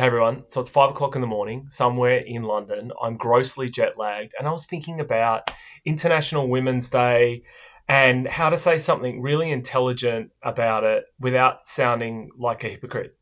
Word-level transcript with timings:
Hey 0.00 0.06
everyone, 0.06 0.44
so 0.46 0.62
it's 0.62 0.70
five 0.70 0.88
o'clock 0.88 1.14
in 1.14 1.20
the 1.20 1.26
morning, 1.26 1.66
somewhere 1.68 2.16
in 2.16 2.44
London. 2.44 2.90
I'm 3.02 3.18
grossly 3.18 3.68
jet 3.68 3.98
lagged, 3.98 4.32
and 4.38 4.48
I 4.48 4.50
was 4.50 4.64
thinking 4.64 4.98
about 4.98 5.50
International 5.84 6.48
Women's 6.48 6.88
Day 6.88 7.42
and 7.86 8.26
how 8.26 8.48
to 8.48 8.56
say 8.56 8.78
something 8.78 9.20
really 9.20 9.50
intelligent 9.50 10.30
about 10.42 10.84
it 10.84 11.04
without 11.18 11.68
sounding 11.68 12.30
like 12.38 12.64
a 12.64 12.70
hypocrite, 12.70 13.18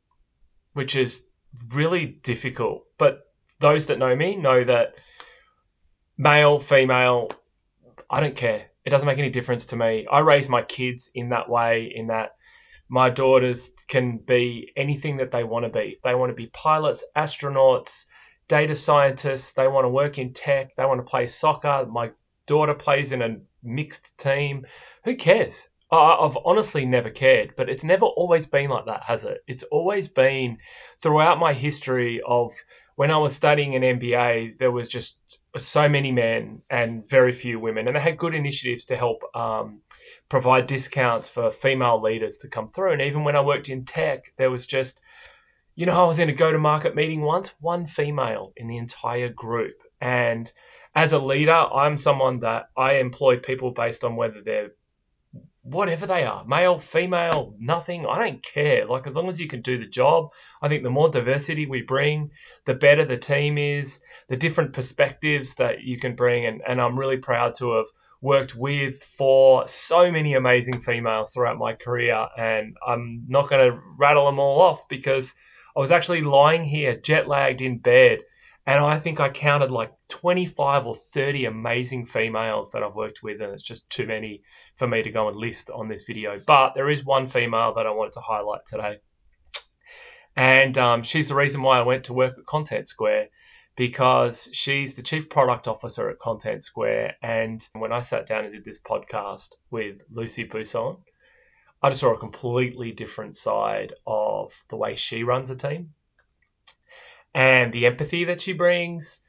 which 0.75 0.95
is 0.95 1.27
really 1.69 2.07
difficult. 2.07 2.85
But 2.97 3.23
those 3.59 3.87
that 3.87 3.99
know 3.99 4.15
me 4.15 4.37
know 4.37 4.63
that 4.63 4.95
male, 6.17 6.61
female, 6.61 7.33
I 8.09 8.21
don't 8.21 8.37
care. 8.37 8.67
It 8.85 8.91
doesn't 8.91 9.09
make 9.09 9.19
any 9.19 9.31
difference 9.31 9.67
to 9.67 9.77
me. 9.77 10.07
I 10.09 10.21
raise 10.21 10.49
my 10.49 10.63
kids 10.63 11.11
in 11.13 11.31
that 11.31 11.49
way, 11.49 11.93
in 11.93 12.07
that 12.07 12.37
my 12.89 13.11
daughters 13.11 13.71
can 13.87 14.19
be 14.19 14.73
anything 14.77 15.17
that 15.19 15.31
they 15.31 15.45
want 15.45 15.65
to 15.65 15.71
be. 15.71 15.99
They 16.05 16.15
want 16.15 16.31
to 16.31 16.35
be 16.35 16.47
pilots, 16.47 17.05
astronauts, 17.17 18.07
data 18.49 18.75
scientists. 18.75 19.53
They 19.53 19.69
want 19.69 19.85
to 19.85 19.91
work 19.91 20.19
in 20.19 20.33
tech. 20.33 20.75
They 20.77 20.85
want 20.85 20.99
to 20.99 21.11
play 21.11 21.27
soccer. 21.27 21.87
My 21.87 22.13
daughter 22.47 22.75
plays 22.75 23.13
in 23.13 23.23
a 23.23 23.37
mixed 23.63 24.17
team. 24.19 24.67
Who 25.05 25.15
cares? 25.15 25.69
I've 25.91 26.37
honestly 26.45 26.85
never 26.85 27.09
cared, 27.09 27.55
but 27.57 27.71
it's 27.71 27.85
never 27.85 28.05
always 28.05 28.47
been 28.47 28.69
like 28.69 28.85
that, 28.85 29.05
has 29.05 29.25
it? 29.25 29.39
It's 29.47 29.63
always 29.65 30.07
been 30.07 30.59
throughout 30.99 31.39
my 31.39 31.55
history 31.55 32.21
of 32.27 32.53
when 32.97 33.11
I 33.11 33.17
was 33.17 33.35
studying 33.35 33.75
an 33.75 33.83
MBA, 33.83 34.59
there 34.59 34.73
was 34.73 34.89
just 34.89 35.39
so 35.57 35.89
many 35.89 36.13
men 36.13 36.63
and 36.69 37.09
very 37.09 37.33
few 37.33 37.59
women, 37.59 37.87
and 37.87 37.97
they 37.97 38.01
had 38.01 38.19
good 38.19 38.35
initiatives 38.35 38.85
to 38.87 38.97
help 38.97 39.23
um, 39.35 39.81
provide 40.29 40.67
discounts 40.67 41.29
for 41.29 41.51
female 41.51 42.01
leaders 42.01 42.39
to 42.39 42.49
come 42.49 42.69
through. 42.69 42.93
And 42.93 43.03
even 43.03 43.25
when 43.25 43.37
I 43.37 43.41
worked 43.41 43.69
in 43.69 43.85
tech, 43.85 44.33
there 44.37 44.51
was 44.51 44.67
just, 44.67 45.01
you 45.75 45.87
know, 45.87 46.05
I 46.05 46.07
was 46.07 46.19
in 46.19 46.29
a 46.29 46.35
go 46.35 46.53
to 46.53 46.59
market 46.59 46.95
meeting 46.95 47.23
once, 47.23 47.55
one 47.61 47.87
female 47.87 48.53
in 48.57 48.69
the 48.69 48.77
entire 48.77 49.31
group. 49.31 49.77
And 50.01 50.53
as 50.95 51.13
a 51.13 51.19
leader, 51.19 51.53
I'm 51.53 51.97
someone 51.97 52.41
that 52.41 52.71
I 52.77 52.95
employ 52.95 53.39
people 53.39 53.71
based 53.71 54.05
on 54.05 54.17
whether 54.17 54.43
they're 54.43 54.73
whatever 55.63 56.07
they 56.07 56.25
are 56.25 56.45
male, 56.47 56.79
female, 56.79 57.55
nothing. 57.59 58.07
I 58.07 58.19
don't 58.19 58.43
care. 58.43 58.87
Like, 58.87 59.07
as 59.07 59.17
long 59.17 59.29
as 59.29 59.39
you 59.39 59.49
can 59.49 59.61
do 59.61 59.77
the 59.77 59.87
job, 59.87 60.31
I 60.63 60.69
think 60.69 60.83
the 60.83 60.91
more 60.91 61.11
diversity 61.11 61.67
we 61.67 61.83
bring, 61.83 62.31
the 62.65 62.75
better 62.75 63.05
the 63.05 63.19
team 63.19 63.59
is, 63.59 64.01
the 64.29 64.37
different 64.37 64.73
perspectives 64.73 65.55
that 65.55 65.83
you 65.83 65.99
can 65.99 66.15
bring. 66.15 66.47
And, 66.47 66.63
and 66.67 66.81
I'm 66.81 66.99
really 66.99 67.19
proud 67.19 67.55
to 67.57 67.73
have 67.73 67.87
worked 68.21 68.55
with 68.55 69.03
for 69.03 69.67
so 69.69 70.11
many 70.11 70.35
amazing 70.35 70.81
females 70.81 71.33
throughout 71.33 71.59
my 71.59 71.75
career. 71.75 72.29
And 72.37 72.77
I'm 72.87 73.25
not 73.29 73.49
going 73.49 73.71
to 73.71 73.79
rattle 73.97 74.27
them 74.27 74.39
all 74.39 74.61
off 74.61 74.89
because 74.89 75.35
I 75.77 75.81
was 75.81 75.91
actually 75.91 76.23
lying 76.23 76.65
here, 76.65 76.97
jet 76.97 77.29
lagged 77.29 77.61
in 77.61 77.79
bed. 77.79 78.21
And 78.67 78.85
I 78.85 78.99
think 78.99 79.19
I 79.19 79.31
counted 79.31 79.71
like 79.71 79.93
25 80.11 80.87
or 80.87 80.95
30 80.95 81.47
amazing 81.47 82.05
females 82.05 82.71
that 82.73 82.83
I've 82.83 82.95
worked 82.95 83.23
with, 83.23 83.41
and 83.41 83.51
it's 83.51 83.63
just 83.63 83.89
too 83.89 84.07
many 84.07 84.43
for 84.77 84.87
me 84.87 85.03
to 85.03 85.11
go 85.11 85.27
and 85.27 85.39
list 85.39 85.71
on 85.71 85.89
this 85.89 86.03
video. 86.03 86.39
But 86.45 86.75
there 86.75 86.91
is 86.91 87.03
one 87.03 87.29
female 87.29 87.73
that 87.75 87.87
I 87.87 87.91
wanted 87.91 88.13
to 88.15 88.21
highlight 88.21 88.67
today. 88.67 88.99
And 90.37 90.77
um, 90.77 91.03
she's 91.03 91.31
the 91.31 91.35
reason 91.35 91.63
why 91.63 91.79
I 91.79 91.83
went 91.83 92.05
to 92.05 92.13
work 92.13 92.35
at 92.39 92.45
Content 92.45 92.87
Square 92.89 93.29
because 93.79 94.49
she's 94.53 94.97
the 94.97 95.03
chief 95.03 95.31
product 95.31 95.69
officer 95.69 96.11
at 96.11 96.19
Content 96.19 96.65
Square. 96.65 97.15
And 97.23 97.65
when 97.75 97.93
I 97.93 98.01
sat 98.01 98.27
down 98.27 98.45
and 98.45 98.53
did 98.53 98.65
this 98.65 98.81
podcast 98.81 99.51
with 99.71 100.03
Lucie 100.11 100.45
Buisson, 100.45 100.99
I 101.81 101.91
just 101.91 102.01
saw 102.01 102.13
a 102.13 102.19
completely 102.19 102.91
different 102.91 103.37
side 103.37 103.93
of 104.05 104.65
the 104.69 104.77
way 104.77 104.97
she 104.97 105.23
runs 105.23 105.49
a 105.49 105.55
team 105.55 105.91
and 107.33 107.73
the 107.73 107.87
empathy 107.87 108.25
that 108.25 108.41
she 108.41 108.53
brings, 108.53 109.21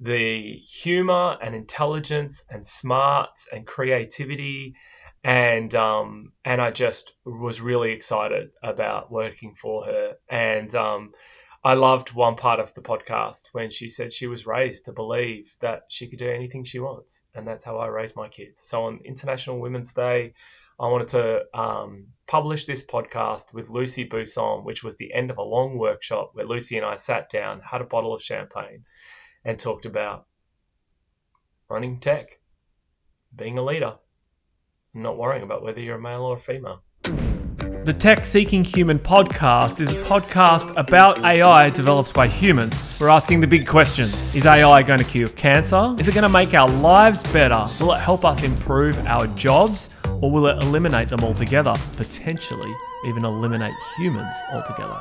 the 0.00 0.54
humor 0.54 1.36
and 1.42 1.54
intelligence 1.54 2.44
and 2.48 2.66
smarts 2.66 3.46
and 3.52 3.66
creativity. 3.66 4.74
And 5.22 5.74
um, 5.74 6.32
and 6.46 6.62
I 6.62 6.70
just 6.70 7.12
was 7.26 7.60
really 7.60 7.90
excited 7.90 8.52
about 8.62 9.12
working 9.12 9.54
for 9.54 9.84
her. 9.84 10.14
And 10.30 10.74
um, 10.74 11.12
I 11.64 11.74
loved 11.74 12.12
one 12.12 12.36
part 12.36 12.60
of 12.60 12.72
the 12.74 12.80
podcast 12.80 13.48
when 13.52 13.70
she 13.70 13.90
said 13.90 14.12
she 14.12 14.28
was 14.28 14.46
raised 14.46 14.84
to 14.84 14.92
believe 14.92 15.56
that 15.60 15.82
she 15.88 16.06
could 16.06 16.20
do 16.20 16.30
anything 16.30 16.62
she 16.62 16.78
wants. 16.78 17.24
And 17.34 17.46
that's 17.48 17.64
how 17.64 17.78
I 17.78 17.88
raise 17.88 18.14
my 18.14 18.28
kids. 18.28 18.60
So 18.62 18.84
on 18.84 19.00
International 19.04 19.58
Women's 19.58 19.92
Day, 19.92 20.34
I 20.80 20.86
wanted 20.86 21.08
to 21.08 21.58
um, 21.58 22.08
publish 22.28 22.64
this 22.64 22.86
podcast 22.86 23.52
with 23.52 23.70
Lucie 23.70 24.08
Buisson, 24.08 24.64
which 24.64 24.84
was 24.84 24.96
the 24.96 25.12
end 25.12 25.32
of 25.32 25.38
a 25.38 25.42
long 25.42 25.76
workshop 25.76 26.30
where 26.34 26.46
Lucy 26.46 26.76
and 26.76 26.86
I 26.86 26.94
sat 26.94 27.28
down, 27.28 27.60
had 27.72 27.80
a 27.80 27.84
bottle 27.84 28.14
of 28.14 28.22
champagne, 28.22 28.84
and 29.44 29.58
talked 29.58 29.84
about 29.84 30.26
running 31.68 31.98
tech, 31.98 32.38
being 33.34 33.58
a 33.58 33.64
leader, 33.64 33.96
not 34.94 35.18
worrying 35.18 35.42
about 35.42 35.64
whether 35.64 35.80
you're 35.80 35.96
a 35.96 36.00
male 36.00 36.22
or 36.22 36.36
a 36.36 36.40
female. 36.40 36.84
The 37.88 37.94
Tech 37.94 38.26
Seeking 38.26 38.64
Human 38.64 38.98
podcast 38.98 39.80
is 39.80 39.88
a 39.88 39.94
podcast 40.02 40.76
about 40.76 41.24
AI 41.24 41.70
developed 41.70 42.12
by 42.12 42.28
humans. 42.28 42.98
We're 43.00 43.08
asking 43.08 43.40
the 43.40 43.46
big 43.46 43.66
questions 43.66 44.36
Is 44.36 44.44
AI 44.44 44.82
going 44.82 44.98
to 44.98 45.06
cure 45.06 45.30
cancer? 45.30 45.96
Is 45.98 46.06
it 46.06 46.12
going 46.12 46.20
to 46.20 46.28
make 46.28 46.52
our 46.52 46.68
lives 46.68 47.22
better? 47.32 47.64
Will 47.80 47.94
it 47.94 48.00
help 48.00 48.26
us 48.26 48.42
improve 48.42 48.98
our 49.06 49.26
jobs? 49.28 49.88
Or 50.20 50.30
will 50.30 50.48
it 50.48 50.62
eliminate 50.64 51.08
them 51.08 51.20
altogether? 51.20 51.72
Potentially 51.96 52.74
even 53.06 53.24
eliminate 53.24 53.72
humans 53.96 54.36
altogether. 54.52 55.00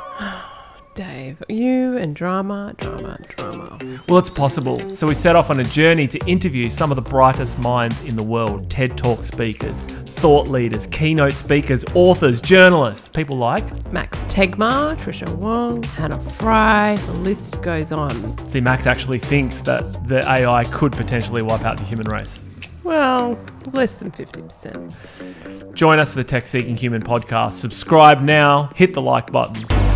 Dave, 0.97 1.43
you 1.47 1.95
and 1.95 2.15
drama, 2.15 2.73
drama, 2.75 3.19
drama. 3.27 3.77
Well, 4.09 4.17
it's 4.17 4.31
possible. 4.31 4.95
So 4.95 5.05
we 5.05 5.13
set 5.13 5.35
off 5.35 5.51
on 5.51 5.59
a 5.59 5.63
journey 5.63 6.07
to 6.07 6.17
interview 6.25 6.71
some 6.71 6.91
of 6.91 6.95
the 6.95 7.03
brightest 7.03 7.59
minds 7.59 8.03
in 8.03 8.15
the 8.15 8.23
world 8.23 8.71
TED 8.71 8.97
Talk 8.97 9.23
speakers, 9.23 9.83
thought 9.83 10.47
leaders, 10.47 10.87
keynote 10.87 11.33
speakers, 11.33 11.85
authors, 11.93 12.41
journalists, 12.41 13.09
people 13.09 13.37
like 13.37 13.93
Max 13.93 14.23
Tegmark, 14.23 14.97
Tricia 14.97 15.31
Wang, 15.35 15.83
Hannah 15.83 16.19
Fry, 16.19 16.95
the 16.95 17.13
list 17.13 17.61
goes 17.61 17.91
on. 17.91 18.49
See, 18.49 18.59
Max 18.59 18.87
actually 18.87 19.19
thinks 19.19 19.61
that 19.61 20.07
the 20.07 20.27
AI 20.27 20.63
could 20.63 20.93
potentially 20.93 21.43
wipe 21.43 21.61
out 21.61 21.77
the 21.77 21.83
human 21.83 22.07
race. 22.07 22.39
Well, 22.83 23.37
less 23.71 23.93
than 23.93 24.09
50%. 24.09 25.75
Join 25.75 25.99
us 25.99 26.09
for 26.09 26.15
the 26.15 26.23
Tech 26.23 26.47
Seeking 26.47 26.75
Human 26.75 27.03
podcast. 27.03 27.51
Subscribe 27.51 28.23
now, 28.23 28.71
hit 28.73 28.95
the 28.95 29.01
like 29.03 29.31
button. 29.31 29.86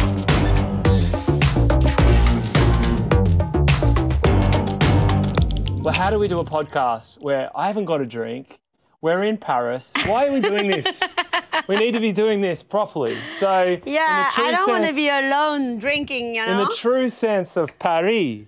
Well, 5.81 5.95
how 5.95 6.11
do 6.11 6.19
we 6.19 6.27
do 6.27 6.39
a 6.39 6.45
podcast 6.45 7.19
where 7.19 7.49
I 7.57 7.65
haven't 7.65 7.85
got 7.85 8.01
a 8.01 8.05
drink? 8.05 8.59
We're 9.01 9.23
in 9.23 9.37
Paris. 9.37 9.91
Why 10.05 10.27
are 10.27 10.31
we 10.31 10.39
doing 10.39 10.67
this? 10.67 11.01
we 11.67 11.75
need 11.75 11.93
to 11.93 11.99
be 11.99 12.11
doing 12.11 12.39
this 12.39 12.61
properly. 12.61 13.17
So, 13.33 13.79
yeah, 13.87 14.29
I 14.37 14.51
don't 14.51 14.69
want 14.69 14.85
to 14.85 14.93
be 14.93 15.09
alone 15.09 15.79
drinking, 15.79 16.35
you 16.35 16.45
know. 16.45 16.51
In 16.51 16.57
the 16.57 16.75
true 16.77 17.09
sense 17.09 17.57
of 17.57 17.79
Paris, 17.79 18.45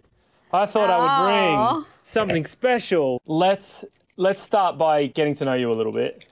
I 0.53 0.67
thought 0.67 0.91
oh. 0.91 0.93
I 0.93 0.97
would 0.99 1.25
bring 1.25 1.57
oh. 1.57 1.87
something 2.03 2.45
special. 2.45 3.19
Let's 3.25 3.83
let's 4.15 4.39
start 4.39 4.77
by 4.77 5.07
getting 5.07 5.33
to 5.37 5.45
know 5.45 5.55
you 5.55 5.71
a 5.71 5.73
little 5.73 5.91
bit. 5.91 6.27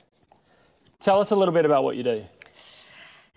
Tell 0.99 1.19
us 1.19 1.31
a 1.31 1.35
little 1.35 1.53
bit 1.53 1.65
about 1.65 1.83
what 1.83 1.95
you 1.95 2.03
do. 2.03 2.23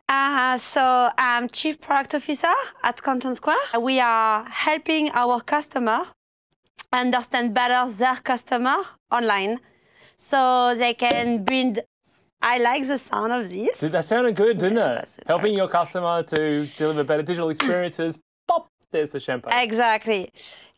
Uh, 0.07 0.59
so 0.59 1.09
I'm 1.17 1.49
Chief 1.49 1.81
Product 1.81 2.17
Officer 2.17 2.55
at 2.83 3.03
Content 3.03 3.39
Square. 3.39 3.81
We 3.81 4.01
are 4.01 4.45
helping 4.51 5.09
our 5.13 5.41
customer 5.41 6.09
understand 6.93 7.55
better 7.55 7.91
their 7.93 8.17
customer 8.17 8.77
online 9.11 9.61
so 10.17 10.75
they 10.77 10.95
can 10.95 11.45
build 11.45 11.81
I 12.41 12.59
like 12.59 12.87
the 12.87 12.99
sound 12.99 13.33
of 13.33 13.49
this. 13.49 13.81
That 13.81 14.05
sounded 14.05 14.37
good, 14.37 14.59
didn't 14.59 14.77
yeah, 14.77 15.01
it? 15.01 15.17
Helping 15.27 15.55
your 15.55 15.67
customer 15.67 16.23
to 16.25 16.67
deliver 16.77 17.03
better 17.03 17.23
digital 17.23 17.49
experiences. 17.49 18.19
Pop, 18.49 18.69
there's 18.91 19.11
the 19.11 19.19
champagne. 19.19 19.59
Exactly. 19.59 20.31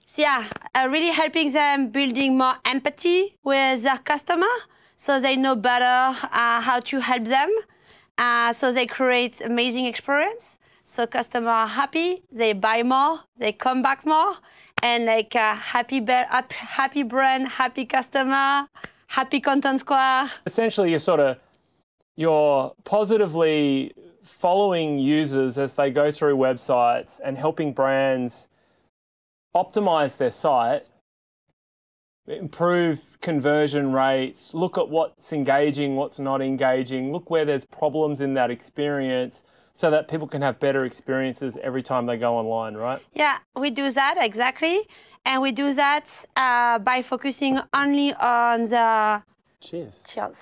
So 0.06 0.22
yeah, 0.22 0.46
uh, 0.76 0.86
really 0.88 1.10
helping 1.10 1.52
them 1.52 1.88
building 1.88 2.38
more 2.38 2.54
empathy 2.64 3.34
with 3.42 3.82
their 3.82 3.98
customer 3.98 4.54
so 4.96 5.18
they 5.18 5.34
know 5.34 5.56
better 5.56 6.16
uh, 6.22 6.60
how 6.60 6.78
to 6.84 7.00
help 7.00 7.24
them. 7.24 7.50
Uh, 8.16 8.52
so 8.52 8.72
they 8.72 8.86
create 8.86 9.40
amazing 9.40 9.86
experience. 9.86 10.58
So 10.88 11.04
customers 11.04 11.48
are 11.48 11.66
happy, 11.66 12.22
they 12.30 12.52
buy 12.52 12.84
more, 12.84 13.18
they 13.36 13.50
come 13.50 13.82
back 13.82 14.06
more, 14.06 14.34
and 14.84 15.04
like 15.06 15.34
a 15.34 15.56
happy, 15.56 16.00
happy 16.06 17.02
brand, 17.02 17.48
happy 17.48 17.84
customer, 17.86 18.68
happy 19.08 19.40
content 19.40 19.80
square. 19.80 20.30
Essentially, 20.46 20.90
you're 20.90 21.00
sort 21.00 21.18
of 21.18 21.38
you're 22.14 22.72
positively 22.84 23.94
following 24.22 25.00
users 25.00 25.58
as 25.58 25.74
they 25.74 25.90
go 25.90 26.12
through 26.12 26.36
websites 26.36 27.18
and 27.24 27.36
helping 27.36 27.72
brands 27.72 28.46
optimize 29.56 30.16
their 30.16 30.30
site, 30.30 30.86
improve 32.28 33.18
conversion 33.20 33.92
rates, 33.92 34.54
look 34.54 34.78
at 34.78 34.88
what's 34.88 35.32
engaging, 35.32 35.96
what's 35.96 36.20
not 36.20 36.40
engaging, 36.40 37.12
look 37.12 37.28
where 37.28 37.44
there's 37.44 37.64
problems 37.64 38.20
in 38.20 38.34
that 38.34 38.52
experience 38.52 39.42
so 39.76 39.90
that 39.90 40.08
people 40.08 40.26
can 40.26 40.40
have 40.40 40.58
better 40.58 40.86
experiences 40.86 41.58
every 41.62 41.82
time 41.82 42.06
they 42.06 42.16
go 42.16 42.34
online, 42.34 42.74
right? 42.74 43.02
Yeah, 43.12 43.36
we 43.54 43.68
do 43.68 43.90
that 43.90 44.14
exactly, 44.18 44.88
and 45.26 45.42
we 45.42 45.52
do 45.52 45.74
that 45.74 46.24
uh, 46.34 46.78
by 46.78 47.02
focusing 47.02 47.60
only 47.74 48.14
on 48.14 48.62
the 48.62 49.22
Cheers. 49.60 50.02
cheers, 50.06 50.38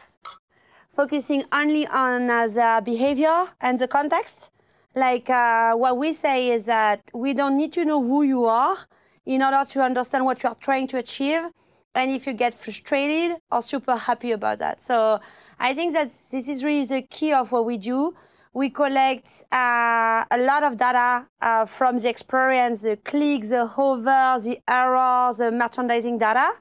focusing 0.88 1.42
only 1.50 1.84
on 1.88 2.30
uh, 2.30 2.46
the 2.46 2.80
behavior 2.84 3.48
and 3.60 3.76
the 3.80 3.88
context. 3.88 4.52
Like 4.94 5.28
uh, 5.28 5.74
what 5.74 5.98
we 5.98 6.12
say 6.12 6.50
is 6.50 6.62
that 6.66 7.00
we 7.12 7.34
don't 7.34 7.56
need 7.56 7.72
to 7.72 7.84
know 7.84 8.00
who 8.00 8.22
you 8.22 8.44
are 8.44 8.76
in 9.26 9.42
order 9.42 9.64
to 9.68 9.82
understand 9.82 10.24
what 10.24 10.44
you 10.44 10.48
are 10.48 10.60
trying 10.60 10.86
to 10.88 10.98
achieve, 10.98 11.42
and 11.96 12.08
if 12.12 12.24
you 12.24 12.34
get 12.34 12.54
frustrated 12.54 13.38
or 13.50 13.60
super 13.62 13.96
happy 13.96 14.30
about 14.30 14.60
that. 14.60 14.80
So 14.80 15.18
I 15.58 15.74
think 15.74 15.92
that 15.94 16.06
this 16.30 16.46
is 16.46 16.62
really 16.62 16.84
the 16.84 17.02
key 17.02 17.32
of 17.32 17.50
what 17.50 17.64
we 17.64 17.78
do. 17.78 18.14
We 18.54 18.70
collect 18.70 19.42
uh, 19.50 20.24
a 20.30 20.38
lot 20.38 20.62
of 20.62 20.76
data 20.76 21.26
uh, 21.40 21.66
from 21.66 21.98
the 21.98 22.08
experience, 22.08 22.82
the 22.82 22.96
clicks, 22.96 23.48
the 23.48 23.66
hover, 23.66 24.38
the 24.40 24.60
errors, 24.68 25.38
the 25.38 25.50
merchandising 25.50 26.18
data. 26.18 26.52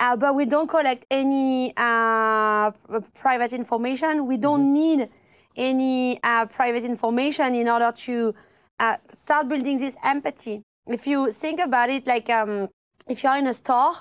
Uh, 0.00 0.16
but 0.16 0.34
we 0.34 0.46
don't 0.46 0.68
collect 0.70 1.04
any 1.10 1.74
uh, 1.76 2.70
private 3.14 3.52
information. 3.52 4.26
We 4.26 4.38
don't 4.38 4.72
need 4.72 5.10
any 5.54 6.18
uh, 6.22 6.46
private 6.46 6.84
information 6.84 7.54
in 7.54 7.68
order 7.68 7.92
to 7.92 8.34
uh, 8.80 8.96
start 9.12 9.48
building 9.48 9.76
this 9.76 9.96
empathy. 10.02 10.62
If 10.86 11.06
you 11.06 11.30
think 11.30 11.60
about 11.60 11.90
it, 11.90 12.06
like 12.06 12.30
um, 12.30 12.70
if 13.06 13.22
you're 13.22 13.36
in 13.36 13.48
a 13.48 13.54
store, 13.54 13.92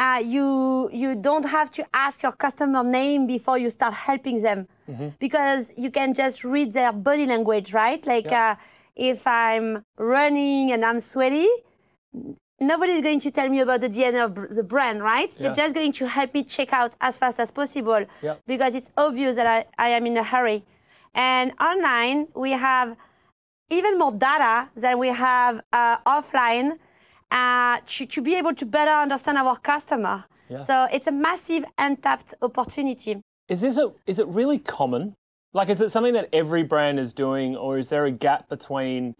uh, 0.00 0.20
you 0.34 0.88
you 0.92 1.10
don't 1.28 1.46
have 1.56 1.68
to 1.78 1.82
ask 1.92 2.22
your 2.24 2.32
customer 2.44 2.82
name 2.82 3.26
before 3.26 3.58
you 3.58 3.68
start 3.78 3.94
helping 4.08 4.36
them 4.48 4.66
because 5.26 5.62
you 5.76 5.90
can 5.98 6.14
just 6.14 6.42
read 6.54 6.72
their 6.72 6.92
body 6.92 7.26
language, 7.26 7.68
right? 7.82 8.04
Like 8.14 8.30
uh, 8.32 8.54
if 8.96 9.26
I'm 9.26 9.84
running 9.98 10.72
and 10.72 10.80
I'm 10.88 11.00
sweaty, 11.00 11.46
nobody's 12.60 13.00
going 13.02 13.20
to 13.20 13.30
tell 13.30 13.48
me 13.48 13.60
about 13.60 13.80
the 13.82 13.88
DNA 13.88 14.24
of 14.24 14.34
the 14.58 14.62
brand, 14.62 15.02
right? 15.02 15.30
Yeah. 15.36 15.42
You're 15.46 15.54
just 15.62 15.74
going 15.74 15.92
to 16.00 16.08
help 16.08 16.34
me 16.34 16.42
check 16.44 16.72
out 16.72 16.94
as 17.00 17.18
fast 17.18 17.38
as 17.38 17.50
possible 17.50 18.04
Yeah. 18.22 18.34
because 18.46 18.74
it's 18.74 18.90
obvious 18.96 19.36
that 19.36 19.46
I, 19.46 19.86
I 19.86 19.88
am 19.90 20.06
in 20.06 20.16
a 20.16 20.24
hurry. 20.24 20.64
And 21.14 21.52
online, 21.60 22.28
we 22.34 22.52
have 22.52 22.96
even 23.70 23.98
more 23.98 24.12
data 24.12 24.70
than 24.74 24.98
we 24.98 25.08
have 25.08 25.60
uh, 25.72 25.98
offline 26.06 26.78
uh, 27.30 27.78
to, 27.86 28.06
to 28.06 28.22
be 28.22 28.34
able 28.34 28.54
to 28.54 28.66
better 28.66 28.90
understand 28.90 29.38
our 29.38 29.56
customer. 29.56 30.24
Yeah. 30.48 30.58
So 30.58 30.88
it's 30.92 31.06
a 31.06 31.12
massive 31.12 31.64
untapped 31.78 32.34
opportunity. 32.42 33.20
Is 33.48 33.60
this 33.60 33.76
a, 33.76 33.92
is 34.06 34.18
it 34.18 34.26
really 34.28 34.58
common? 34.58 35.14
Like, 35.52 35.68
is 35.68 35.80
it 35.80 35.90
something 35.90 36.12
that 36.14 36.28
every 36.32 36.62
brand 36.62 37.00
is 37.00 37.12
doing, 37.12 37.56
or 37.56 37.78
is 37.78 37.88
there 37.88 38.04
a 38.04 38.10
gap 38.12 38.48
between 38.48 39.16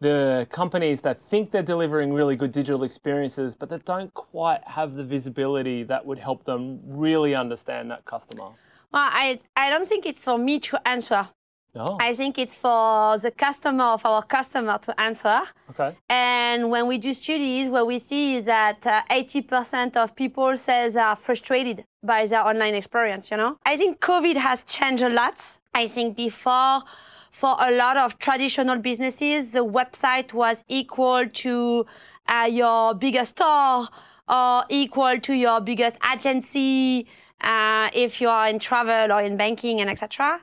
the 0.00 0.46
companies 0.50 1.00
that 1.02 1.18
think 1.18 1.50
they're 1.50 1.62
delivering 1.62 2.12
really 2.12 2.36
good 2.36 2.52
digital 2.52 2.84
experiences, 2.84 3.54
but 3.54 3.68
that 3.68 3.84
don't 3.84 4.14
quite 4.14 4.66
have 4.66 4.94
the 4.94 5.04
visibility 5.04 5.82
that 5.82 6.06
would 6.06 6.18
help 6.18 6.44
them 6.44 6.80
really 6.84 7.34
understand 7.34 7.90
that 7.90 8.04
customer? 8.04 8.50
Well, 8.92 9.02
I, 9.12 9.40
I 9.56 9.68
don't 9.68 9.86
think 9.86 10.06
it's 10.06 10.24
for 10.24 10.38
me 10.38 10.58
to 10.60 10.88
answer. 10.88 11.28
No. 11.74 11.96
I 12.00 12.14
think 12.14 12.38
it's 12.38 12.54
for 12.54 13.18
the 13.18 13.30
customer 13.30 13.84
of 13.84 14.04
our 14.04 14.22
customer 14.22 14.78
to 14.78 15.00
answer. 15.00 15.42
Okay. 15.70 15.96
And 16.08 16.70
when 16.70 16.86
we 16.86 16.98
do 16.98 17.12
studies, 17.14 17.68
what 17.68 17.86
we 17.86 17.98
see 17.98 18.36
is 18.36 18.44
that 18.46 18.84
uh, 18.86 19.02
80% 19.10 19.96
of 19.96 20.16
people 20.16 20.56
says 20.56 20.96
are 20.96 21.14
frustrated 21.14 21.84
by 22.02 22.26
their 22.26 22.44
online 22.44 22.74
experience, 22.74 23.30
you 23.30 23.36
know? 23.36 23.58
I 23.66 23.76
think 23.76 24.00
COVID 24.00 24.36
has 24.36 24.62
changed 24.62 25.02
a 25.02 25.10
lot. 25.10 25.58
I 25.74 25.86
think 25.86 26.16
before, 26.16 26.82
for 27.30 27.54
a 27.60 27.70
lot 27.70 27.96
of 27.96 28.18
traditional 28.18 28.76
businesses, 28.76 29.52
the 29.52 29.64
website 29.64 30.32
was 30.32 30.64
equal 30.68 31.28
to 31.28 31.86
uh, 32.28 32.48
your 32.50 32.94
biggest 32.94 33.36
store 33.36 33.88
or 34.28 34.64
equal 34.68 35.18
to 35.20 35.34
your 35.34 35.60
biggest 35.60 35.96
agency 36.12 37.06
uh, 37.40 37.88
if 37.94 38.20
you 38.20 38.28
are 38.28 38.48
in 38.48 38.58
travel 38.58 39.12
or 39.12 39.22
in 39.22 39.36
banking 39.36 39.80
and 39.80 39.88
etc. 39.88 40.40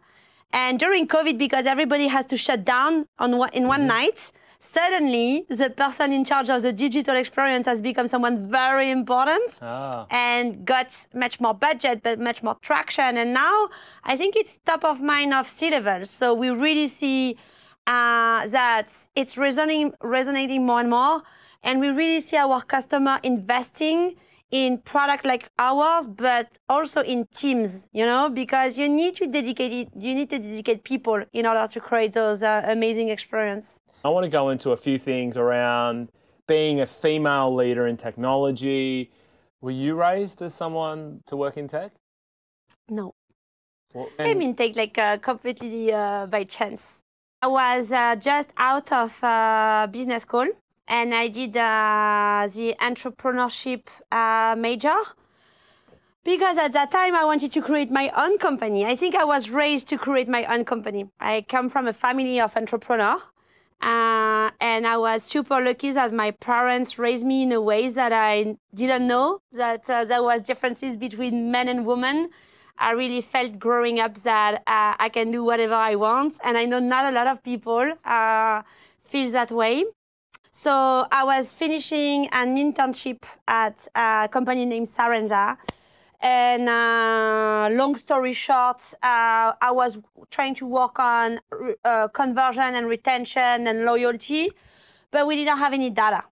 And 0.55 0.79
during 0.79 1.05
COVID, 1.05 1.37
because 1.37 1.65
everybody 1.65 2.07
has 2.07 2.25
to 2.27 2.37
shut 2.37 2.63
down 2.63 2.93
on 3.19 3.37
one, 3.37 3.49
in 3.53 3.67
one 3.67 3.85
night, 3.87 4.31
suddenly 4.59 5.45
the 5.49 5.69
person 5.69 6.13
in 6.13 6.23
charge 6.23 6.49
of 6.49 6.61
the 6.61 6.71
digital 6.71 7.15
experience 7.23 7.65
has 7.67 7.81
become 7.81 8.07
someone 8.07 8.49
very 8.49 8.89
important 8.89 9.59
Ah. 9.61 10.07
and 10.09 10.45
got 10.65 10.89
much 11.13 11.35
more 11.43 11.53
budget, 11.53 12.01
but 12.03 12.19
much 12.19 12.41
more 12.41 12.55
traction. 12.61 13.17
And 13.21 13.29
now 13.33 13.67
I 14.05 14.15
think 14.15 14.31
it's 14.37 14.57
top 14.71 14.83
of 14.85 15.01
mind 15.01 15.33
of 15.33 15.49
C 15.49 15.69
levels. 15.69 16.09
So 16.09 16.33
we 16.33 16.49
really 16.49 16.87
see 16.87 17.37
uh, 17.85 18.47
that 18.47 18.87
it's 19.15 19.37
resonating, 19.37 19.93
resonating 20.01 20.65
more 20.65 20.79
and 20.79 20.89
more. 20.89 21.21
And 21.63 21.79
we 21.83 21.89
really 21.89 22.21
see 22.21 22.37
our 22.37 22.61
customer 22.61 23.19
investing 23.23 24.15
in 24.55 24.77
product 24.77 25.25
like 25.25 25.49
ours, 25.59 26.07
but 26.07 26.47
also 26.69 27.01
in 27.01 27.27
teams, 27.33 27.87
you 27.91 28.05
know, 28.05 28.29
because 28.29 28.77
you 28.77 28.87
need 28.87 29.13
to 29.15 29.27
dedicate 29.27 29.73
it, 29.73 29.87
you 29.97 30.15
need 30.15 30.29
to 30.29 30.39
dedicate 30.39 30.83
people 30.83 31.17
in 31.33 31.45
order 31.45 31.67
to 31.67 31.79
create 31.79 32.13
those 32.13 32.41
uh, 32.41 32.61
amazing 32.65 33.09
experience. 33.09 33.79
I 34.05 34.09
want 34.09 34.23
to 34.23 34.29
go 34.29 34.49
into 34.49 34.71
a 34.71 34.77
few 34.77 34.97
things 34.97 35.35
around 35.35 36.09
being 36.47 36.79
a 36.79 36.85
female 36.85 37.53
leader 37.53 37.85
in 37.87 37.97
technology. 37.97 39.11
Were 39.61 39.71
you 39.71 39.95
raised 39.95 40.41
as 40.41 40.53
someone 40.53 41.21
to 41.27 41.35
work 41.35 41.57
in 41.57 41.67
tech? 41.67 41.91
No. 42.89 43.13
Well, 43.93 44.09
I 44.19 44.33
mean, 44.33 44.55
take 44.55 44.75
like 44.75 44.97
uh, 44.97 45.17
completely 45.17 45.91
uh, 45.91 46.27
by 46.27 46.43
chance. 46.45 46.81
I 47.41 47.47
was 47.47 47.91
uh, 47.91 48.15
just 48.15 48.49
out 48.57 48.91
of 48.91 49.11
uh, 49.23 49.87
business 49.91 50.21
school 50.23 50.47
and 50.87 51.13
I 51.13 51.27
did 51.27 51.57
uh, 51.57 52.47
the 52.53 52.75
entrepreneurship 52.79 53.83
uh, 54.11 54.55
major 54.57 54.95
because 56.23 56.57
at 56.57 56.73
that 56.73 56.91
time 56.91 57.15
I 57.15 57.23
wanted 57.23 57.51
to 57.53 57.61
create 57.61 57.91
my 57.91 58.11
own 58.17 58.37
company. 58.37 58.85
I 58.85 58.95
think 58.95 59.15
I 59.15 59.23
was 59.23 59.49
raised 59.49 59.87
to 59.89 59.97
create 59.97 60.27
my 60.27 60.45
own 60.45 60.65
company. 60.65 61.07
I 61.19 61.45
come 61.47 61.69
from 61.69 61.87
a 61.87 61.93
family 61.93 62.39
of 62.39 62.57
entrepreneurs. 62.57 63.21
Uh, 63.81 64.49
and 64.59 64.87
I 64.87 64.97
was 64.97 65.23
super 65.23 65.61
lucky 65.61 65.91
that 65.91 66.11
my 66.13 66.31
parents 66.31 66.97
raised 66.97 67.25
me 67.25 67.43
in 67.43 67.51
a 67.51 67.61
way 67.61 67.89
that 67.89 68.11
I 68.11 68.57
didn't 68.73 69.05
know 69.05 69.41
that 69.51 69.87
uh, 69.89 70.05
there 70.05 70.23
was 70.23 70.41
differences 70.41 70.97
between 70.97 71.51
men 71.51 71.67
and 71.67 71.85
women. 71.85 72.29
I 72.77 72.91
really 72.91 73.21
felt 73.21 73.59
growing 73.59 73.99
up 73.99 74.15
that 74.23 74.55
uh, 74.65 74.95
I 74.97 75.09
can 75.13 75.29
do 75.29 75.43
whatever 75.43 75.75
I 75.75 75.95
want, 75.95 76.33
and 76.43 76.57
I 76.57 76.65
know 76.65 76.79
not 76.79 77.05
a 77.05 77.11
lot 77.11 77.27
of 77.27 77.43
people 77.43 77.93
uh, 78.03 78.63
feel 79.07 79.29
that 79.31 79.51
way. 79.51 79.85
So 80.57 81.05
I 81.11 81.25
was 81.25 81.51
finishing 81.51 82.27
an 82.27 82.55
internship 82.55 83.23
at 83.45 83.89
a 83.93 84.29
company 84.31 84.65
named 84.65 84.87
Sarenza. 84.87 85.57
And 86.21 86.69
uh, 86.69 87.67
long 87.75 87.97
story 87.97 88.31
short, 88.31 88.81
uh, 89.03 89.51
I 89.61 89.71
was 89.71 89.97
trying 90.31 90.55
to 90.55 90.65
work 90.65 90.97
on 90.97 91.41
uh, 91.83 92.07
conversion 92.07 92.73
and 92.73 92.87
retention 92.87 93.67
and 93.67 93.83
loyalty, 93.83 94.49
but 95.11 95.27
we 95.27 95.35
didn't 95.35 95.57
have 95.57 95.73
any 95.73 95.89
data. 95.89 96.23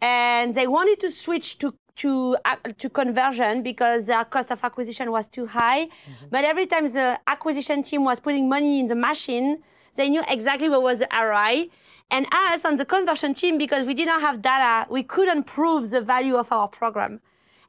And 0.00 0.54
they 0.54 0.66
wanted 0.66 0.98
to 1.00 1.10
switch 1.10 1.58
to 1.58 1.74
to 1.96 2.34
ac- 2.46 2.72
to 2.78 2.88
conversion 2.88 3.62
because 3.62 4.06
their 4.06 4.24
cost 4.24 4.50
of 4.50 4.64
acquisition 4.64 5.10
was 5.10 5.26
too 5.26 5.46
high. 5.48 5.88
But 6.30 6.44
every 6.44 6.64
time 6.64 6.88
the 6.88 7.20
acquisition 7.26 7.82
team 7.82 8.04
was 8.04 8.20
putting 8.20 8.48
money 8.48 8.80
in 8.80 8.86
the 8.86 8.94
machine, 8.94 9.62
they 9.96 10.08
knew 10.08 10.22
exactly 10.28 10.70
what 10.70 10.82
was 10.82 11.00
the 11.00 11.08
ROI. 11.14 11.68
And 12.10 12.26
us 12.32 12.64
on 12.64 12.76
the 12.76 12.84
conversion 12.84 13.34
team, 13.34 13.58
because 13.58 13.84
we 13.84 13.94
didn't 13.94 14.20
have 14.20 14.40
data, 14.40 14.86
we 14.88 15.02
couldn't 15.02 15.44
prove 15.44 15.90
the 15.90 16.00
value 16.00 16.36
of 16.36 16.52
our 16.52 16.68
program. 16.68 17.20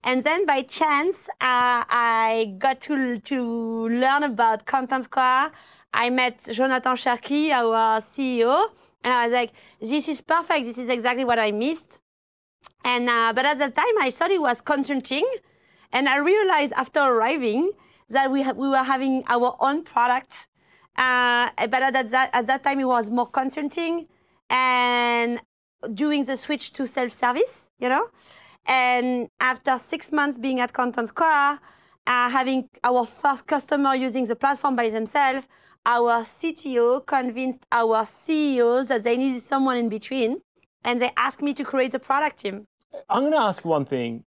And 0.04 0.24
then 0.24 0.46
by 0.46 0.62
chance, 0.62 1.28
uh, 1.42 1.84
I 1.90 2.56
got 2.60 2.82
to, 2.82 3.20
to 3.20 3.90
learn 3.90 4.24
about 4.24 4.66
Content 4.66 5.06
Square. 5.06 5.52
I 5.94 6.10
met 6.10 6.48
Jonathan 6.52 6.94
Cherki, 6.94 7.50
our 7.50 8.00
CEO, 8.02 8.70
and 9.04 9.14
I 9.14 9.26
was 9.26 9.34
like, 9.34 9.54
this 9.82 10.08
is 10.08 10.22
perfect. 10.22 10.66
This 10.66 10.78
is 10.78 10.90
exactly 10.90 11.26
what 11.26 11.40
I 11.40 11.52
missed. 11.52 12.00
And 12.84 13.10
uh, 13.10 13.34
but 13.34 13.46
at 13.46 13.58
that 13.60 13.76
time, 13.76 13.98
I 14.00 14.12
thought 14.12 14.32
it 14.32 14.42
was 14.42 14.62
consulting, 14.62 15.26
and 15.92 16.08
I 16.08 16.18
realized 16.18 16.74
after 16.74 17.00
arriving 17.00 17.72
that 18.10 18.32
we 18.32 18.50
we 18.54 18.70
were 18.70 18.84
having 18.84 19.24
our 19.28 19.56
own 19.60 19.84
product. 19.84 20.48
Uh, 20.96 21.50
but 21.68 21.82
at 21.84 22.12
that 22.12 22.30
at 22.34 22.48
that 22.48 22.64
time, 22.64 22.80
it 22.80 22.86
was 22.88 23.10
more 23.10 23.28
consulting 23.28 24.08
and 24.50 25.42
doing 25.94 26.24
the 26.24 26.38
switch 26.38 26.74
to 26.74 26.88
self 26.88 27.12
service. 27.12 27.68
You 27.80 27.90
know, 27.90 28.08
and 28.66 29.30
after 29.40 29.78
six 29.78 30.12
months 30.12 30.38
being 30.38 30.60
at 30.60 30.74
Content 30.74 31.10
Square, 31.10 31.60
uh, 32.08 32.30
having 32.30 32.70
our 32.84 33.06
first 33.06 33.46
customer 33.48 33.96
using 33.96 34.26
the 34.26 34.36
platform 34.36 34.76
by 34.76 34.90
themselves, 34.90 35.46
our 35.86 36.24
CTO 36.24 37.06
convinced 37.06 37.66
our 37.72 38.06
CEOs 38.06 38.88
that 38.88 39.04
they 39.04 39.16
needed 39.16 39.44
someone 39.44 39.78
in 39.78 39.90
between, 39.90 40.42
and 40.84 41.02
they 41.02 41.12
asked 41.16 41.42
me 41.42 41.54
to 41.54 41.64
create 41.64 41.94
a 41.94 42.00
product 42.00 42.40
team. 42.40 42.68
I'm 43.10 43.22
going 43.22 43.34
to 43.34 43.40
ask 43.40 43.64
one 43.64 43.86
thing. 43.86 44.24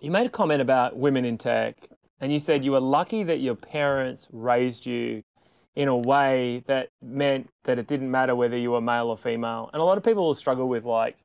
You 0.00 0.10
made 0.10 0.26
a 0.26 0.30
comment 0.30 0.60
about 0.60 0.96
women 0.96 1.24
in 1.24 1.38
tech, 1.38 1.88
and 2.20 2.32
you 2.32 2.40
said 2.40 2.64
you 2.64 2.72
were 2.72 2.80
lucky 2.80 3.22
that 3.22 3.38
your 3.38 3.54
parents 3.54 4.28
raised 4.32 4.84
you 4.84 5.22
in 5.76 5.88
a 5.88 5.96
way 5.96 6.64
that 6.66 6.88
meant 7.02 7.50
that 7.64 7.78
it 7.78 7.86
didn't 7.86 8.10
matter 8.10 8.34
whether 8.34 8.56
you 8.56 8.72
were 8.72 8.80
male 8.80 9.08
or 9.08 9.18
female. 9.18 9.70
And 9.72 9.80
a 9.80 9.84
lot 9.84 9.98
of 9.98 10.04
people 10.04 10.26
will 10.26 10.34
struggle 10.34 10.68
with 10.68 10.84
like 10.84 11.16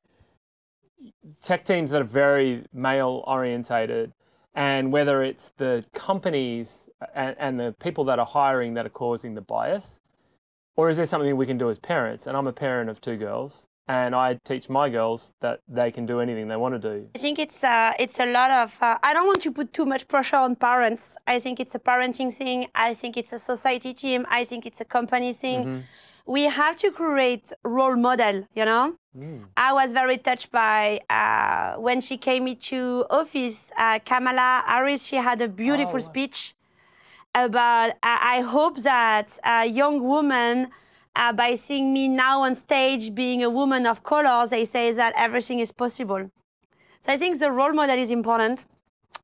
tech 1.41 1.65
teams 1.65 1.91
that 1.91 2.01
are 2.01 2.05
very 2.05 2.63
male 2.74 3.24
orientated 3.25 4.13
and 4.53 4.91
whether 4.91 5.24
it's 5.24 5.51
the 5.58 5.86
companies 5.93 6.89
and, 7.15 7.36
and 7.39 7.60
the 7.60 7.74
people 7.79 8.03
that 8.05 8.20
are 8.20 8.25
hiring 8.25 8.74
that 8.74 8.86
are 8.86 8.89
causing 8.89 9.34
the 9.34 9.41
bias 9.41 10.01
or 10.75 10.89
is 10.89 10.98
there 10.98 11.05
something 11.05 11.36
we 11.36 11.46
can 11.46 11.58
do 11.58 11.70
as 11.70 11.79
parents 11.79 12.27
and 12.27 12.36
i'm 12.36 12.48
a 12.48 12.53
parent 12.53 12.89
of 12.89 13.00
two 13.01 13.15
girls 13.15 13.67
and 13.91 14.12
i 14.27 14.29
teach 14.50 14.65
my 14.79 14.88
girls 14.98 15.21
that 15.43 15.57
they 15.79 15.89
can 15.95 16.05
do 16.12 16.15
anything 16.25 16.45
they 16.51 16.60
want 16.63 16.74
to 16.79 16.81
do 16.91 16.95
I 17.17 17.19
think 17.25 17.38
it's 17.45 17.60
uh, 17.75 18.03
it's 18.03 18.19
a 18.27 18.29
lot 18.39 18.50
of. 18.63 18.69
Uh, 18.88 19.07
I 19.07 19.10
don't 19.15 19.27
want 19.31 19.41
to 19.48 19.51
put 19.60 19.67
too 19.77 19.86
much 19.93 20.03
pressure 20.13 20.39
on 20.48 20.51
parents. 20.69 21.03
I 21.36 21.38
think 21.43 21.55
it's 21.63 21.75
a 21.81 21.83
parenting 21.91 22.29
thing. 22.41 22.57
I 22.88 22.89
think 23.00 23.12
it's 23.21 23.33
a 23.39 23.41
society 23.53 23.93
team. 24.03 24.19
I 24.39 24.41
think 24.50 24.62
it's 24.69 24.81
a 24.88 24.89
company 24.98 25.31
thing. 25.43 25.60
We 26.36 26.43
have 26.62 26.75
to 26.83 26.88
create 27.01 27.45
role 27.77 27.98
model. 28.07 28.36
You 28.60 28.65
know, 28.71 28.83
I 29.67 29.69
was 29.79 29.89
very 30.01 30.17
touched 30.27 30.50
by 30.63 30.81
uh, 31.19 31.69
when 31.88 31.98
she 32.07 32.15
came 32.29 32.43
into 32.53 32.79
office. 33.21 33.60
Uh, 33.86 33.98
Kamala 34.10 34.50
Harris. 34.74 35.01
She 35.10 35.17
had 35.29 35.39
a 35.48 35.50
beautiful 35.63 36.00
Oh, 36.01 36.05
wow. 36.07 36.12
speech 36.12 36.39
about. 37.45 37.89
I 38.12 38.15
I 38.36 38.38
hope 38.55 38.75
that 38.91 39.27
a 39.43 39.65
young 39.81 39.98
woman. 40.13 40.55
Uh, 41.15 41.34
by 41.34 41.56
seeing 41.56 41.91
me 41.91 42.08
now 42.08 42.41
on 42.44 42.56
stage 42.56 43.13
being 43.13 43.44
a 43.44 43.50
woman 43.50 43.86
of 43.86 44.01
color, 44.03 44.48
they 44.48 44.65
say 44.65 44.94
that 44.94 45.13
everything 45.18 45.60
is 45.60 45.72
possible. 45.72 46.32
So 47.06 47.12
I 47.12 47.18
think 47.18 47.39
the 47.39 47.51
role 47.51 47.74
model 47.74 47.98
is 47.98 48.12
important. 48.12 48.65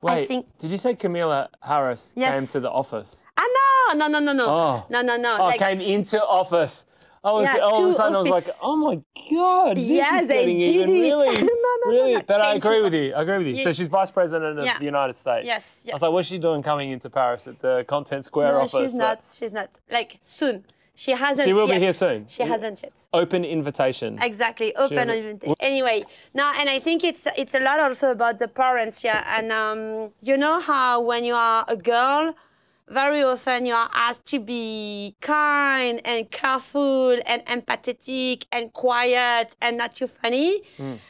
wait 0.02 0.28
think- 0.28 0.46
did 0.60 0.70
you 0.70 0.78
say 0.78 0.94
camilla 0.94 1.50
harris 1.70 2.14
Yes. 2.16 2.32
came 2.34 2.46
to 2.56 2.60
the 2.66 2.70
office 2.82 3.12
Ah 3.36 3.48
no, 3.60 3.94
no, 4.02 4.06
no, 4.14 4.20
no, 4.28 4.34
no, 4.42 4.46
Oh. 4.48 4.86
no, 4.94 5.00
no, 5.02 5.16
no. 5.18 5.32
oh 5.40 5.46
like, 5.46 5.60
came 5.60 5.82
into 5.82 6.18
office 6.42 6.76
I 7.24 7.32
was, 7.32 7.44
Yeah, 7.46 7.58
all 7.66 7.84
of 7.84 7.90
a 7.90 7.94
sudden 8.00 8.16
I 8.16 8.20
was 8.20 8.30
like, 8.30 8.48
oh 8.62 8.76
my 8.88 8.96
god, 9.32 9.76
this 9.76 9.86
Yeah, 10.02 10.22
is 10.22 10.28
they 10.28 10.42
getting 10.46 10.60
did 10.60 10.76
even 10.76 10.90
it. 10.90 10.94
really, 11.16 11.42
No, 11.50 11.54
no, 11.68 11.72
no, 11.84 11.92
really. 11.92 12.14
no, 12.14 12.22
But 12.32 12.40
I 12.42 12.54
agree 12.54 12.82
with 12.86 12.94
you. 12.94 13.08
I 13.18 13.22
agree 13.24 13.40
with 13.40 13.48
you. 13.48 13.56
Yeah. 13.56 13.64
So 13.66 13.72
she's 13.78 13.88
vice 14.00 14.12
president 14.12 14.60
of 14.60 14.66
the 14.80 14.86
United 14.86 15.16
States. 15.24 15.46
Yes, 15.52 15.64
I 15.90 15.94
was 15.94 16.02
like, 16.04 16.12
what's 16.16 16.28
she 16.32 16.38
doing 16.48 16.62
coming 16.72 16.92
into 16.96 17.10
Paris 17.10 17.48
at 17.52 17.58
the 17.60 17.84
Content 17.94 18.24
Square 18.24 18.52
no, 18.54 18.60
office? 18.60 18.80
she's 18.80 18.94
But 18.94 18.98
not. 19.08 19.20
She's 19.38 19.52
not. 19.60 19.70
Like 19.98 20.12
soon. 20.22 20.64
She 21.00 21.12
hasn't. 21.12 21.48
She 21.48 21.54
will 21.54 21.68
yet. 21.68 21.76
be 21.76 21.80
here 21.80 21.94
soon. 21.94 22.26
She 22.28 22.42
hasn't 22.42 22.82
yet. 22.82 22.92
Open 23.14 23.46
invitation. 23.46 24.18
Exactly. 24.20 24.76
Open 24.76 25.08
invitation. 25.12 25.56
Anyway, 25.60 26.04
no, 26.34 26.52
and 26.58 26.68
I 26.68 26.80
think 26.80 27.04
it's 27.04 27.28
it's 27.38 27.54
a 27.54 27.60
lot 27.60 27.80
also 27.80 28.10
about 28.10 28.40
the 28.40 28.48
parents, 28.48 29.04
yeah. 29.04 29.24
And 29.38 29.52
um, 29.52 30.10
you 30.24 30.36
know 30.38 30.60
how 30.60 31.02
when 31.02 31.24
you 31.24 31.36
are 31.36 31.66
a 31.68 31.78
girl, 31.78 32.34
very 32.90 33.22
often 33.22 33.68
you 33.68 33.76
are 33.76 33.92
asked 33.94 34.26
to 34.34 34.40
be 34.40 35.16
kind 35.22 36.02
and 36.04 36.32
careful 36.32 37.20
and 37.28 37.46
empathetic 37.46 38.46
and 38.52 38.74
quiet 38.74 39.56
and 39.62 39.78
not 39.78 39.94
too 39.94 40.08
funny. 40.08 40.64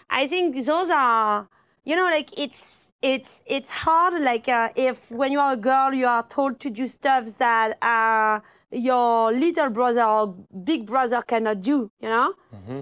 I 0.10 0.28
think 0.28 0.66
those 0.66 0.90
are, 0.90 1.48
you 1.86 1.96
know, 1.96 2.10
like 2.18 2.38
it's 2.38 2.92
it's 3.02 3.42
it's 3.46 3.70
hard. 3.70 4.22
Like 4.22 4.50
uh, 4.50 4.70
if 4.76 5.10
when 5.12 5.32
you 5.32 5.40
are 5.40 5.54
a 5.54 5.62
girl, 5.72 5.94
you 5.94 6.08
are 6.08 6.28
told 6.28 6.60
to 6.60 6.70
do 6.70 6.88
stuff 6.88 7.38
that 7.38 7.82
uh, 7.82 8.42
your 8.72 9.32
little 9.32 9.70
brother 9.70 10.04
or 10.04 10.36
big 10.64 10.86
brother 10.86 11.22
cannot 11.22 11.62
do. 11.62 11.92
You 12.00 12.10
know, 12.10 12.34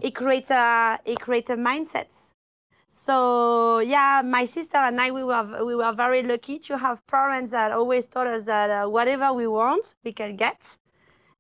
it 0.02 0.16
creates 0.16 0.52
a 0.52 1.00
it 1.06 1.20
creates 1.20 1.50
a 1.50 1.56
mindset. 1.56 2.08
So 2.90 3.80
yeah, 3.80 4.22
my 4.24 4.46
sister 4.46 4.78
and 4.78 5.00
I 5.00 5.12
we 5.12 5.24
were 5.24 5.66
we 5.66 5.76
were 5.76 5.94
very 5.94 6.24
lucky 6.24 6.60
to 6.60 6.78
have 6.78 7.06
parents 7.08 7.52
that 7.52 7.72
always 7.72 8.06
told 8.08 8.28
us 8.28 8.46
that 8.46 8.70
uh, 8.70 8.90
whatever 8.90 9.34
we 9.34 9.48
want 9.48 9.96
we 10.04 10.14
can 10.14 10.36
get, 10.38 10.78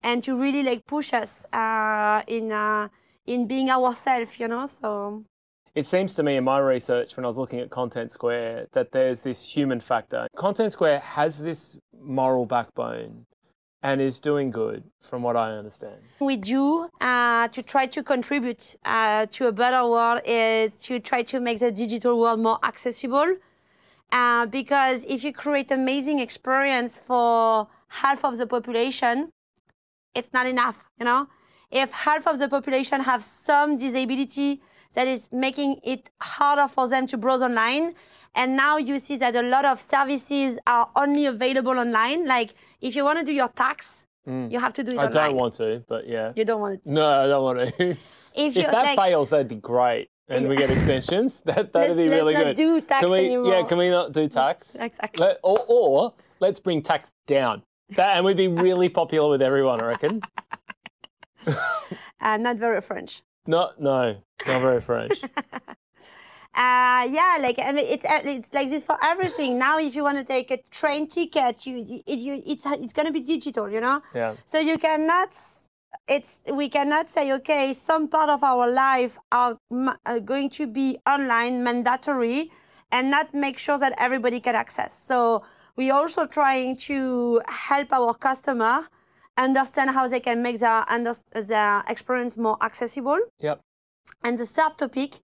and 0.03 0.23
to 0.23 0.37
really 0.37 0.63
like 0.63 0.85
push 0.85 1.13
us 1.13 1.45
uh, 1.53 2.21
in 2.27 2.51
uh, 2.51 2.89
in 3.25 3.47
being 3.47 3.69
ourselves. 3.69 4.37
You 4.37 4.47
know, 4.49 4.65
so 4.67 5.23
It 5.73 5.85
seems 5.85 6.13
to 6.15 6.23
me 6.23 6.35
in 6.37 6.43
my 6.43 6.59
research 6.59 7.15
when 7.17 7.25
I 7.25 7.27
was 7.27 7.37
looking 7.37 7.59
at 7.59 7.69
Content 7.69 8.11
Square 8.11 8.67
that 8.73 8.91
there's 8.91 9.21
this 9.21 9.39
human 9.55 9.79
factor. 9.79 10.27
Content 10.35 10.71
Square 10.71 10.99
has 10.99 11.39
this 11.41 11.77
moral 11.99 12.45
backbone 12.45 13.25
and 13.85 14.01
is 14.01 14.17
doing 14.17 14.49
good 14.49 14.83
from 15.09 15.21
what 15.21 15.35
I 15.37 15.51
understand. 15.61 15.97
we 16.19 16.37
do 16.37 16.89
uh, 17.01 17.47
to 17.49 17.61
try 17.61 17.85
to 17.85 18.01
contribute 18.01 18.75
uh, 18.83 19.27
to 19.35 19.41
a 19.45 19.51
better 19.51 19.83
world 19.87 20.21
is 20.25 20.73
to 20.87 20.99
try 20.99 21.21
to 21.31 21.39
make 21.39 21.59
the 21.59 21.71
digital 21.71 22.19
world 22.19 22.39
more 22.39 22.59
accessible. 22.63 23.29
Uh, 24.11 24.47
because 24.47 25.03
if 25.15 25.23
you 25.23 25.31
create 25.31 25.69
amazing 25.69 26.17
experience 26.27 26.97
for 26.97 27.67
half 28.01 28.25
of 28.25 28.37
the 28.39 28.47
population, 28.47 29.29
it's 30.15 30.31
not 30.33 30.47
enough. 30.47 30.77
You 30.99 31.05
know, 31.05 31.27
if 31.69 31.91
half 31.91 32.25
of 32.25 32.39
the 32.39 32.49
population 32.49 33.01
have 33.01 33.23
some 33.23 33.77
disability 33.77 34.63
that 34.95 35.07
is 35.07 35.29
making 35.31 35.79
it 35.83 36.09
harder 36.21 36.67
for 36.67 36.87
them 36.87 37.05
to 37.11 37.17
browse 37.17 37.43
online, 37.43 37.93
and 38.35 38.55
now 38.55 38.77
you 38.77 38.99
see 38.99 39.17
that 39.17 39.35
a 39.35 39.41
lot 39.41 39.65
of 39.65 39.79
services 39.81 40.59
are 40.67 40.89
only 40.95 41.25
available 41.25 41.77
online. 41.79 42.25
Like 42.27 42.53
if 42.81 42.95
you 42.95 43.03
want 43.03 43.19
to 43.19 43.25
do 43.25 43.31
your 43.33 43.49
tax, 43.49 44.05
you 44.27 44.59
have 44.59 44.73
to 44.73 44.83
do 44.83 44.91
it 44.91 44.95
Mm. 44.95 44.99
I 44.99 45.05
online. 45.05 45.29
don't 45.29 45.35
want 45.37 45.53
to, 45.55 45.83
but 45.87 46.07
yeah. 46.07 46.33
You 46.35 46.45
don't 46.45 46.59
want 46.61 46.73
it. 46.75 46.81
No, 46.85 47.05
I 47.07 47.27
don't 47.27 47.43
want 47.43 47.59
to. 47.77 47.97
If, 48.37 48.57
you 48.57 48.63
if 48.63 48.71
that 48.71 48.83
like, 48.83 48.99
fails, 48.99 49.29
that'd 49.29 49.47
be 49.47 49.55
great. 49.55 50.09
And 50.27 50.49
we 50.49 50.57
get 50.57 50.69
extensions. 50.77 51.39
That 51.45 51.71
that'd 51.71 51.95
be 51.95 52.03
really 52.03 52.33
let's 52.33 52.37
good. 52.39 52.47
not 52.47 52.55
do 52.57 52.81
tax 52.81 53.01
can 53.05 53.11
we, 53.11 53.49
Yeah, 53.49 53.63
can 53.65 53.77
we 53.77 53.89
not 53.89 54.11
do 54.11 54.27
tax? 54.27 54.75
Exactly. 54.75 55.21
Let, 55.25 55.39
or, 55.41 55.57
or 55.69 56.13
let's 56.41 56.59
bring 56.59 56.81
tax 56.81 57.11
down. 57.27 57.63
That 57.91 58.17
and 58.17 58.25
we'd 58.25 58.35
be 58.35 58.49
really 58.49 58.89
popular 59.01 59.29
with 59.29 59.41
everyone. 59.41 59.79
I 59.79 59.85
reckon. 59.85 60.21
uh, 62.19 62.37
not 62.37 62.57
very 62.57 62.81
French. 62.81 63.21
Not 63.47 63.79
no, 63.79 64.17
not 64.47 64.61
very 64.61 64.81
French. 64.81 65.13
Uh, 66.55 67.03
yeah, 67.11 67.37
like 67.41 67.59
I 67.59 67.73
mean, 67.73 67.85
it's 67.85 68.05
uh, 68.05 68.21
it's 68.23 68.53
like 68.53 68.69
this 68.69 68.85
for 68.85 68.97
everything. 69.03 69.59
Now, 69.59 69.77
if 69.77 69.93
you 69.93 70.03
want 70.03 70.17
to 70.17 70.23
take 70.23 70.51
a 70.51 70.57
train 70.71 71.05
ticket, 71.05 71.65
you, 71.67 71.75
you, 71.75 72.01
it, 72.07 72.19
you 72.19 72.41
it's 72.45 72.65
it's 72.65 72.93
gonna 72.93 73.11
be 73.11 73.19
digital, 73.19 73.69
you 73.69 73.81
know. 73.81 74.01
Yeah. 74.13 74.35
So 74.45 74.59
you 74.59 74.77
cannot. 74.77 75.37
It's 76.07 76.41
we 76.53 76.69
cannot 76.69 77.09
say 77.09 77.33
okay, 77.33 77.73
some 77.73 78.07
part 78.07 78.29
of 78.29 78.41
our 78.41 78.71
life 78.71 79.17
are, 79.33 79.57
are 80.05 80.19
going 80.21 80.49
to 80.51 80.65
be 80.65 80.97
online 81.05 81.61
mandatory, 81.61 82.51
and 82.89 83.11
not 83.11 83.33
make 83.33 83.57
sure 83.57 83.77
that 83.77 83.93
everybody 83.97 84.39
can 84.39 84.55
access. 84.55 84.97
So 84.97 85.43
we 85.75 85.91
also 85.91 86.25
trying 86.25 86.77
to 86.77 87.41
help 87.47 87.91
our 87.91 88.13
customer 88.13 88.87
understand 89.37 89.89
how 89.91 90.07
they 90.07 90.21
can 90.21 90.41
make 90.41 90.59
their 90.59 90.89
under- 90.89 91.15
their 91.33 91.83
experience 91.89 92.37
more 92.37 92.57
accessible. 92.63 93.19
Yep. 93.39 93.59
And 94.23 94.37
the 94.37 94.45
third 94.45 94.77
topic 94.77 95.19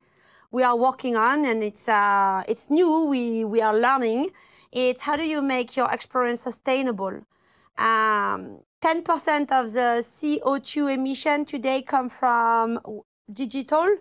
we 0.51 0.63
are 0.63 0.75
working 0.75 1.15
on, 1.15 1.45
and 1.45 1.63
it's 1.63 1.87
uh, 1.87 2.43
it's 2.47 2.69
new. 2.69 3.05
We 3.05 3.45
we 3.45 3.61
are 3.61 3.77
learning. 3.77 4.31
It's 4.71 5.01
how 5.01 5.15
do 5.15 5.23
you 5.23 5.41
make 5.41 5.75
your 5.75 5.91
experience 5.91 6.41
sustainable. 6.41 7.25
Um, 7.77 8.59
10% 8.81 9.51
of 9.51 9.73
the 9.73 10.01
CO2 10.01 10.93
emission 10.93 11.45
today 11.45 11.81
come 11.81 12.09
from 12.09 12.79
digital 13.31 13.97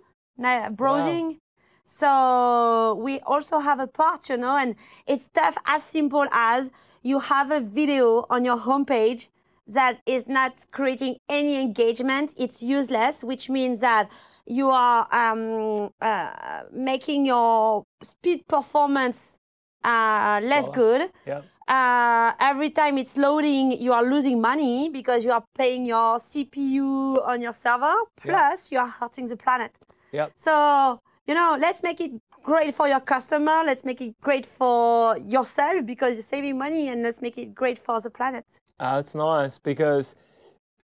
browsing. 0.71 1.39
So 1.85 2.99
we 3.03 3.21
also 3.21 3.59
have 3.59 3.81
a 3.81 3.87
part, 3.87 4.29
you 4.29 4.37
know, 4.37 4.57
and 4.57 4.77
it's 5.07 5.25
stuff 5.25 5.59
as 5.67 5.83
simple 5.83 6.27
as 6.31 6.71
you 7.03 7.21
have 7.21 7.51
a 7.51 7.61
video 7.61 8.27
on 8.31 8.45
your 8.45 8.59
homepage 8.59 9.29
that 9.67 10.01
is 10.07 10.27
not 10.29 10.67
creating 10.71 11.17
any 11.29 11.61
engagement. 11.61 12.33
It's 12.37 12.63
useless, 12.63 13.23
which 13.23 13.51
means 13.51 13.81
that 13.81 14.09
you 14.47 14.71
are 14.71 15.07
um, 15.13 15.91
uh, 16.01 16.63
making 16.73 17.27
your 17.27 17.85
speed 18.03 18.47
performance 18.49 19.39
uh, 19.85 20.41
less 20.43 20.65
Slower. 20.65 20.75
good. 20.75 21.11
Yep. 21.27 21.45
Uh, 21.69 22.33
every 22.41 22.71
time 22.71 22.99
it's 22.99 23.17
loading, 23.17 23.81
you 23.81 23.93
are 23.93 24.03
losing 24.03 24.41
money 24.41 24.89
because 24.89 25.25
you 25.25 25.31
are 25.31 25.45
paying 25.57 25.87
your 25.87 26.19
CPU 26.19 27.25
on 27.27 27.41
your 27.41 27.53
server. 27.53 27.95
Plus, 28.17 28.73
you 28.73 28.79
are 28.79 28.89
hurting 28.89 29.27
the 29.27 29.37
planet. 29.37 29.79
Yep. 30.13 30.33
So, 30.37 31.01
you 31.29 31.35
know, 31.35 31.57
let's 31.61 31.83
make 31.83 32.01
it 32.01 32.11
great 32.43 32.75
for 32.75 32.89
your 32.89 32.99
customer. 32.99 33.63
Let's 33.65 33.85
make 33.85 34.01
it 34.01 34.21
great 34.21 34.47
for 34.47 35.17
yourself 35.19 35.87
because 35.87 36.15
you're 36.15 36.25
saving 36.25 36.59
money, 36.59 36.89
and 36.89 37.03
let's 37.03 37.23
make 37.23 37.39
it 37.39 37.55
great 37.55 37.79
for 37.79 38.01
the 38.01 38.11
planet. 38.11 38.45
Uh, 38.81 38.97
it's 38.99 39.15
nice 39.15 39.59
because 39.59 40.17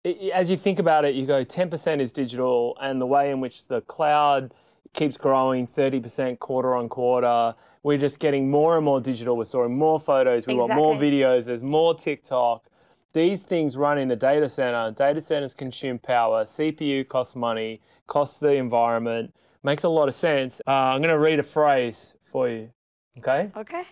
as 0.05 0.50
you 0.50 0.57
think 0.57 0.79
about 0.79 1.05
it, 1.05 1.15
you 1.15 1.25
go 1.25 1.45
10% 1.45 2.01
is 2.01 2.12
digital, 2.12 2.77
and 2.81 3.00
the 3.00 3.05
way 3.05 3.31
in 3.31 3.39
which 3.39 3.67
the 3.67 3.81
cloud 3.81 4.53
keeps 4.93 5.17
growing 5.17 5.67
30% 5.67 6.39
quarter 6.39 6.75
on 6.75 6.89
quarter, 6.89 7.55
we're 7.83 7.98
just 7.98 8.19
getting 8.19 8.50
more 8.50 8.75
and 8.75 8.86
more 8.86 9.01
digital. 9.01 9.36
We're 9.38 9.45
storing 9.45 9.77
more 9.77 10.00
photos, 10.00 10.45
we 10.45 10.55
want 10.55 10.74
more 10.74 10.95
videos, 10.95 11.45
there's 11.45 11.63
more 11.63 11.95
TikTok. 11.95 12.65
These 13.13 13.43
things 13.43 13.77
run 13.77 14.00
in 14.00 14.10
a 14.10 14.15
data 14.15 14.50
center. 14.50 14.91
Data 14.91 15.22
centers 15.22 15.53
consume 15.53 16.00
power. 16.00 16.45
CPU 16.45 17.07
costs 17.07 17.36
money, 17.36 17.79
costs 18.07 18.39
the 18.39 18.53
environment. 18.53 19.33
Makes 19.62 19.83
a 19.83 19.89
lot 19.89 20.07
of 20.07 20.15
sense. 20.15 20.62
Uh, 20.67 20.72
I'm 20.72 21.00
going 21.00 21.13
to 21.13 21.19
read 21.19 21.39
a 21.39 21.43
phrase 21.43 22.15
for 22.31 22.50
you, 22.50 22.72
okay? 23.19 23.51
Okay. 23.55 23.83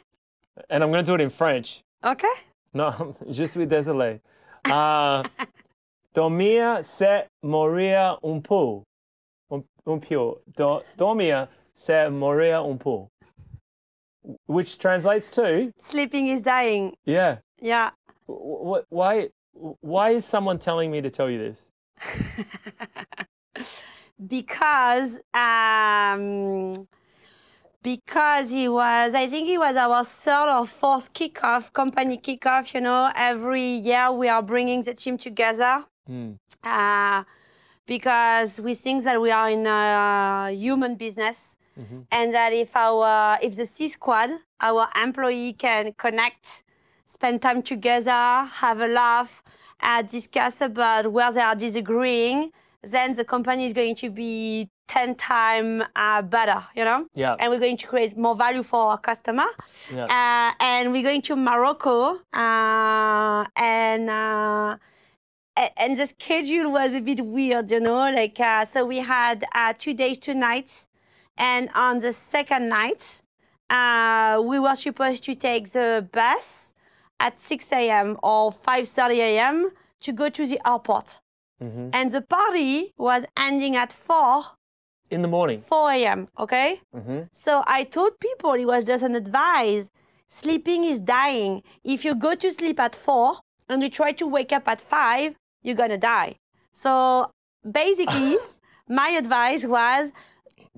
And 0.70 0.84
I'm 0.84 0.92
going 0.92 1.06
to 1.06 1.10
do 1.10 1.14
it 1.14 1.22
in 1.22 1.30
French. 1.30 1.84
Okay. 2.04 2.34
Non, 2.74 3.16
je 3.30 3.46
suis 3.46 3.68
désolé. 3.68 4.22
Uh, 4.66 5.24
Dormir 6.14 6.80
c'est 6.84 7.28
mourir 7.44 8.20
un 8.24 8.40
peu. 8.42 8.82
Un, 9.50 9.64
un 9.88 10.00
peu. 10.00 10.36
Do, 10.56 10.82
dormir 10.98 11.48
c'est 11.76 12.10
mourir 12.10 12.64
un 12.66 12.78
peu. 12.78 13.06
Which 14.48 14.78
translates 14.78 15.30
to, 15.32 15.72
Sleeping 15.80 16.28
is 16.28 16.42
dying. 16.42 16.96
yeah. 17.06 17.38
Yeah. 17.60 17.92
Why, 18.28 19.30
why 19.54 20.10
is 20.12 20.26
someone 20.26 20.60
telling 20.60 20.92
me 20.92 21.02
to 21.02 21.10
tell 21.10 21.30
you 21.30 21.38
this? 21.38 21.70
because 24.28 25.20
um, 25.34 26.88
because 27.84 28.50
he 28.50 28.68
was 28.68 29.14
I 29.14 29.28
think 29.28 29.48
he 29.48 29.58
was 29.58 29.76
our 29.76 30.04
third 30.04 30.50
or 30.60 30.66
fourth 30.66 31.14
kickoff 31.14 31.72
company 31.74 32.18
kickoff. 32.18 32.74
You 32.74 32.82
know, 32.82 33.12
every 33.16 33.64
year 33.64 34.12
we 34.12 34.30
are 34.30 34.42
bringing 34.42 34.82
the 34.84 34.94
team 34.94 35.18
together 35.18 35.86
Hmm. 36.08 36.32
uh, 36.64 37.24
because 37.86 38.60
we 38.60 38.76
think 38.76 39.04
that 39.04 39.22
we 39.22 39.32
are 39.32 39.50
in 39.50 39.66
a 39.68 40.52
human 40.52 40.96
business. 40.96 41.56
And 42.12 42.34
that 42.34 42.54
if 42.54 42.76
our 42.76 43.40
if 43.42 43.56
the 43.56 43.66
C 43.66 43.90
squad, 43.90 44.30
our 44.60 44.88
employee 45.02 45.54
can 45.54 45.94
connect, 45.98 46.64
spend 47.08 47.42
time 47.42 47.64
together, 47.64 48.46
have 48.54 48.82
a 48.82 48.88
laugh, 48.88 49.42
uh, 49.82 50.02
discuss 50.04 50.62
about 50.62 51.12
where 51.12 51.32
they 51.32 51.42
are 51.42 51.56
disagreeing, 51.56 52.52
then 52.84 53.16
the 53.16 53.26
company 53.26 53.66
is 53.66 53.74
going 53.74 53.96
to 53.96 54.10
be 54.10 54.70
10 54.88 55.16
times 55.16 55.84
uh, 55.96 56.22
better, 56.22 56.64
you 56.76 56.84
know? 56.84 57.08
Yeah. 57.14 57.36
And 57.40 57.52
we're 57.52 57.60
going 57.60 57.78
to 57.78 57.88
create 57.88 58.18
more 58.18 58.36
value 58.36 58.64
for 58.64 58.92
our 58.92 58.98
customer. 58.98 59.46
Yes. 59.94 60.10
Uh, 60.10 60.52
and 60.60 60.92
we're 60.92 61.04
going 61.04 61.22
to 61.24 61.36
Morocco. 61.36 62.20
Uh, 62.34 63.46
and 63.56 64.10
uh, 64.10 64.78
and 65.56 65.98
the 65.98 66.08
schedule 66.08 66.72
was 66.72 66.94
a 66.94 67.02
bit 67.02 67.22
weird, 67.26 67.70
you 67.72 67.80
know. 67.80 68.10
Like 68.12 68.40
uh, 68.40 68.66
so, 68.66 68.86
we 68.86 68.98
had 69.00 69.46
uh, 69.54 69.74
two 69.78 69.94
days, 69.94 70.18
two 70.18 70.34
nights, 70.34 70.88
and 71.38 71.70
on 71.76 72.00
the 72.00 72.14
second 72.14 72.70
night, 72.70 73.22
uh, 73.70 74.42
we 74.44 74.60
were 74.60 74.76
supposed 74.76 75.24
to 75.26 75.36
take 75.36 75.72
the 75.72 76.08
bus 76.12 76.74
at 77.20 77.40
6 77.42 77.72
a.m. 77.74 78.18
or 78.24 78.52
5:30 78.52 79.20
a.m. 79.20 79.72
to 80.02 80.12
go 80.12 80.30
to 80.30 80.46
the 80.46 80.60
airport, 80.68 81.20
Mhm. 81.62 81.90
and 81.94 82.12
the 82.12 82.22
party 82.22 82.94
was 82.98 83.26
ending 83.38 83.76
at 83.76 83.94
4 83.94 84.44
In 85.12 85.22
the 85.22 85.28
morning. 85.28 85.62
4 85.62 85.92
a.m. 85.92 86.28
Okay. 86.40 86.82
Mhm. 86.96 87.28
So 87.34 87.64
I 87.68 87.84
told 87.84 88.20
people 88.20 88.54
it 88.54 88.66
was 88.66 88.86
just 88.86 89.04
an 89.04 89.16
advice. 89.16 89.90
Sleeping 90.30 90.86
is 90.86 91.00
dying. 91.02 91.62
If 91.84 92.06
you 92.06 92.16
go 92.16 92.34
to 92.36 92.52
sleep 92.54 92.80
at 92.80 92.96
four 92.96 93.40
and 93.68 93.84
you 93.84 93.90
try 93.90 94.14
to 94.14 94.26
wake 94.26 94.54
up 94.54 94.68
at 94.70 94.80
five, 94.80 95.36
you're 95.64 95.76
gonna 95.76 95.98
die. 95.98 96.36
So 96.74 97.32
basically, 97.70 98.38
my 98.88 99.10
advice 99.10 99.66
was 99.66 100.12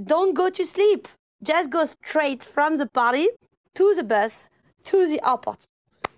don't 0.04 0.34
go 0.34 0.50
to 0.50 0.66
sleep. 0.66 1.08
Just 1.44 1.70
go 1.70 1.86
straight 1.86 2.44
from 2.44 2.78
the 2.78 2.88
party 2.88 3.28
to 3.76 3.94
the 3.96 4.04
bus 4.04 4.50
to 4.86 5.08
the 5.08 5.20
airport. 5.28 5.66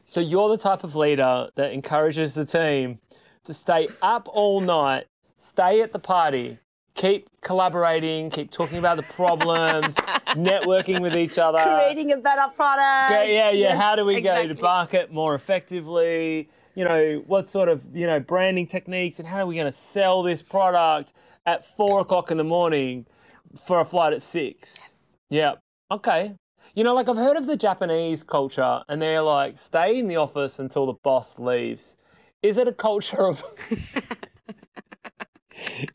So 0.03 0.19
you're 0.19 0.49
the 0.49 0.57
type 0.57 0.83
of 0.83 0.95
leader 0.95 1.49
that 1.55 1.71
encourages 1.71 2.35
the 2.35 2.45
team 2.45 2.99
to 3.43 3.53
stay 3.53 3.87
up 4.01 4.27
all 4.31 4.61
night, 4.61 5.05
stay 5.39 5.81
at 5.81 5.93
the 5.93 5.99
party, 5.99 6.59
keep 6.93 7.27
collaborating, 7.41 8.29
keep 8.29 8.51
talking 8.51 8.77
about 8.77 8.97
the 8.97 9.03
problems, 9.19 9.95
networking 10.29 11.01
with 11.01 11.15
each 11.15 11.37
other. 11.37 11.61
Creating 11.61 12.11
a 12.11 12.17
better 12.17 12.51
product. 12.55 13.11
Yeah, 13.11 13.23
yeah, 13.23 13.49
yeah. 13.49 13.51
Yes, 13.51 13.81
How 13.81 13.95
do 13.95 14.05
we 14.05 14.21
go 14.21 14.47
to 14.47 14.61
market 14.61 15.11
more 15.11 15.33
effectively? 15.33 16.49
You 16.75 16.83
know, 16.83 17.23
what 17.25 17.47
sort 17.47 17.69
of 17.69 17.81
you 17.93 18.05
know 18.05 18.19
branding 18.19 18.67
techniques 18.67 19.19
and 19.19 19.27
how 19.27 19.39
are 19.39 19.45
we 19.45 19.55
going 19.55 19.65
to 19.65 19.71
sell 19.71 20.21
this 20.23 20.41
product 20.41 21.13
at 21.45 21.65
four 21.65 22.01
o'clock 22.01 22.31
in 22.31 22.37
the 22.37 22.43
morning 22.43 23.05
for 23.57 23.79
a 23.79 23.85
flight 23.85 24.13
at 24.13 24.21
six? 24.21 24.91
Yeah. 25.29 25.53
Okay. 25.89 26.33
You 26.73 26.83
know, 26.83 26.93
like 26.93 27.07
I've 27.07 27.15
heard 27.15 27.37
of 27.37 27.45
the 27.45 27.55
Japanese 27.55 28.21
culture, 28.23 28.81
and 28.89 29.01
they're 29.01 29.21
like, 29.21 29.57
stay 29.57 29.97
in 29.97 30.09
the 30.09 30.17
office 30.17 30.59
until 30.59 30.85
the 30.85 30.93
boss 31.03 31.39
leaves. 31.39 31.95
Is 32.41 32.57
it 32.57 32.67
a 32.67 32.73
culture 32.73 33.25
of? 33.25 33.41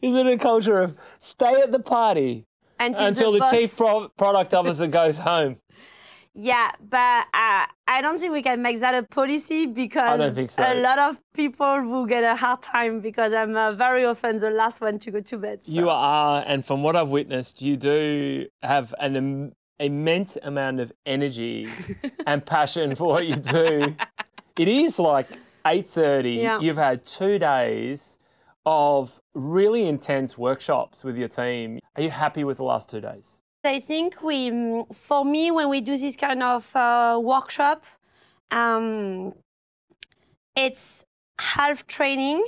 Is 0.00 0.16
it 0.16 0.26
a 0.26 0.38
culture 0.38 0.80
of 0.80 0.96
stay 1.18 1.52
at 1.60 1.70
the 1.70 1.80
party 1.80 2.46
Until, 2.78 3.06
until 3.06 3.32
the, 3.32 3.40
boss- 3.40 3.50
chief 3.50 3.76
pro- 3.76 4.08
product 4.08 4.54
officer 4.54 4.86
goes 4.86 5.18
home? 5.18 5.56
Yeah, 6.34 6.70
but 6.80 7.26
uh, 7.34 7.66
I 7.88 8.00
don't 8.02 8.18
think 8.18 8.32
we 8.32 8.42
can 8.42 8.62
make 8.62 8.80
that 8.80 8.94
a 8.94 9.02
policy 9.06 9.66
because 9.66 10.34
think 10.34 10.50
so. 10.50 10.62
a 10.62 10.74
lot 10.80 10.98
of 10.98 11.18
people 11.34 11.82
will 11.82 12.06
get 12.06 12.22
a 12.22 12.36
hard 12.36 12.62
time 12.62 13.00
because 13.00 13.32
I'm 13.34 13.56
uh, 13.56 13.70
very 13.70 14.04
often 14.04 14.38
the 14.38 14.50
last 14.50 14.80
one 14.80 14.98
to 15.00 15.10
go 15.10 15.20
to 15.20 15.38
bed. 15.38 15.60
so- 15.64 15.72
You 15.72 15.90
are, 15.90 16.44
and 16.46 16.64
from 16.64 16.82
what 16.84 16.94
I've 16.94 17.08
witnessed, 17.10 17.62
you 17.62 17.76
do 17.76 18.46
have 18.62 18.94
an 19.00 19.16
Im- 19.16 19.52
immense 19.80 20.36
amount 20.42 20.78
of 20.78 20.92
energy 21.04 21.68
and 22.26 22.46
passion 22.46 22.94
for 22.94 23.08
what 23.08 23.26
you 23.26 23.36
do. 23.36 23.96
It 24.56 24.68
is 24.68 24.98
like 25.00 25.26
eight 25.66 25.88
thirty. 25.88 26.34
Yeah. 26.34 26.60
You've 26.60 26.76
had 26.76 27.04
two 27.04 27.38
days 27.40 28.18
of 28.64 29.20
really 29.34 29.88
intense 29.88 30.38
workshops 30.38 31.02
with 31.02 31.16
your 31.16 31.28
team. 31.28 31.80
Are 31.96 32.02
you 32.02 32.10
happy 32.10 32.44
with 32.44 32.58
the 32.58 32.64
last 32.64 32.88
two 32.88 33.00
days? 33.00 33.36
I 33.62 33.78
think 33.78 34.22
we, 34.22 34.84
for 34.92 35.24
me, 35.24 35.50
when 35.50 35.68
we 35.68 35.80
do 35.82 35.96
this 35.96 36.16
kind 36.16 36.42
of 36.42 36.74
uh, 36.74 37.20
workshop, 37.22 37.84
um, 38.50 39.34
it's 40.56 41.04
half 41.38 41.86
training, 41.86 42.42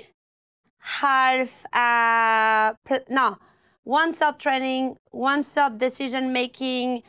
half 0.78 1.66
uh, 1.74 2.72
pl- 2.84 3.04
no, 3.10 3.36
one 3.84 4.12
third 4.12 4.38
training, 4.38 4.96
one 5.10 5.42
third 5.42 5.78
decision 5.78 6.32
making 6.32 7.02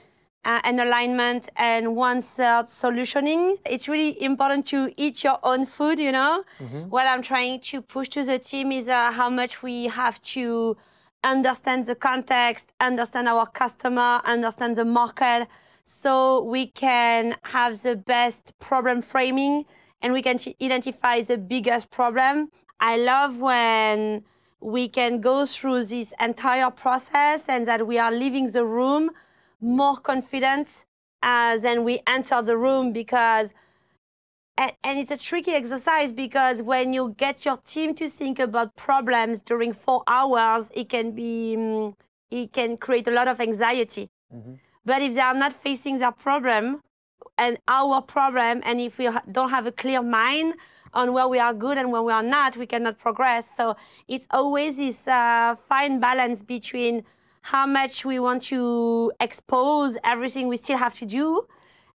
uh, 0.44 0.60
and 0.66 0.82
alignment, 0.82 1.48
and 1.56 1.96
one 1.96 2.20
third 2.20 2.66
solutioning. 2.66 3.58
It's 3.66 3.88
really 3.88 4.22
important 4.22 4.66
to 4.68 4.92
eat 4.98 5.24
your 5.24 5.40
own 5.44 5.66
food. 5.66 5.98
You 5.98 6.12
know, 6.12 6.44
what 6.90 7.08
I'm 7.08 7.22
trying 7.22 7.62
to 7.62 7.82
push 7.82 8.10
to 8.10 8.24
the 8.26 8.38
team 8.38 8.74
is 8.74 8.90
uh, 8.90 9.14
how 9.14 9.30
much 9.30 9.64
we 9.64 9.86
have 9.86 10.20
to 10.36 10.76
understand 11.24 11.86
the 11.86 11.96
context, 11.96 12.72
understand 12.80 13.28
our 13.28 13.46
customer, 13.46 14.22
understand 14.26 14.76
the 14.76 14.86
market, 14.86 15.48
so 15.86 16.44
we 16.44 16.68
can 16.68 17.36
have 17.44 17.82
the 17.82 17.96
best 17.96 18.54
problem 18.60 19.02
framing 19.02 19.66
and 20.02 20.14
we 20.14 20.22
can 20.22 20.38
identify 20.62 21.22
the 21.22 21.38
biggest 21.38 21.90
problem. 21.90 22.50
I 22.80 22.98
love 22.98 23.38
when 23.38 24.24
we 24.60 24.88
can 24.88 25.22
go 25.22 25.46
through 25.46 25.86
this 25.86 26.14
entire 26.20 26.70
process 26.70 27.46
and 27.48 27.66
that 27.68 27.86
we 27.86 27.98
are 27.98 28.12
leaving 28.12 28.48
the 28.48 28.66
room 28.66 29.12
more 29.62 29.98
confident 29.98 30.86
uh, 31.22 31.58
than 31.58 31.84
we 31.84 32.02
enter 32.08 32.42
the 32.42 32.58
room 32.58 32.94
because 32.94 33.54
and, 34.58 34.72
and 34.84 35.00
it's 35.00 35.12
a 35.12 35.18
tricky 35.18 35.52
exercise 35.52 36.12
because 36.12 36.62
when 36.62 36.94
you 36.94 37.16
get 37.18 37.46
your 37.46 37.58
team 37.58 37.96
to 37.96 38.08
think 38.10 38.40
about 38.40 38.76
problems 38.76 39.42
during 39.42 39.74
four 39.74 40.04
hours, 40.08 40.72
it 40.76 40.90
can 40.90 41.12
be 41.12 41.56
mm, 41.58 41.94
it 42.30 42.52
can 42.54 42.78
create 42.78 43.08
a 43.08 43.12
lot 43.12 43.28
of 43.28 43.40
anxiety. 43.40 44.10
But 44.86 45.02
if 45.02 45.16
they 45.16 45.22
are 45.22 45.34
not 45.34 45.54
facing 45.54 46.00
their 46.00 46.12
problem 46.12 46.82
and 47.38 47.58
our 47.68 48.02
problem, 48.02 48.62
and 48.64 48.80
if 48.80 48.98
we 48.98 49.10
don't 49.32 49.50
have 49.50 49.66
a 49.68 49.72
clear 49.72 50.02
mind 50.02 50.56
on 50.94 51.14
where 51.14 51.28
we 51.28 51.40
are 51.40 51.54
good 51.54 51.78
and 51.78 51.92
where 51.92 52.04
we 52.04 52.12
are 52.12 52.24
not, 52.24 52.58
we 52.58 52.68
cannot 52.68 52.98
progress. 52.98 53.50
So 53.56 53.76
it's 54.08 54.28
always 54.30 54.78
this 54.78 55.08
uh, 55.08 55.56
fine 55.68 56.00
balance 56.00 56.44
between 56.44 57.04
how 57.42 57.66
much 57.66 58.06
we 58.06 58.20
want 58.20 58.44
to 58.44 59.12
expose 59.20 59.98
everything 60.04 60.48
we 60.48 60.58
still 60.58 60.78
have 60.78 60.96
to 60.96 61.06
do 61.06 61.48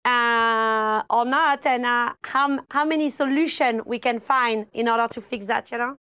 uh, 0.05 1.03
or 1.11 1.25
not, 1.25 1.65
and 1.67 1.85
uh, 1.87 2.13
how 2.23 2.61
how 2.71 2.85
many 2.85 3.11
solution 3.11 3.83
we 3.87 3.99
can 3.99 4.21
find 4.21 4.67
in 4.73 4.89
order 4.89 5.09
to 5.09 5.21
fix 5.21 5.47
that. 5.47 5.71
You 5.71 5.79
know. 5.79 5.97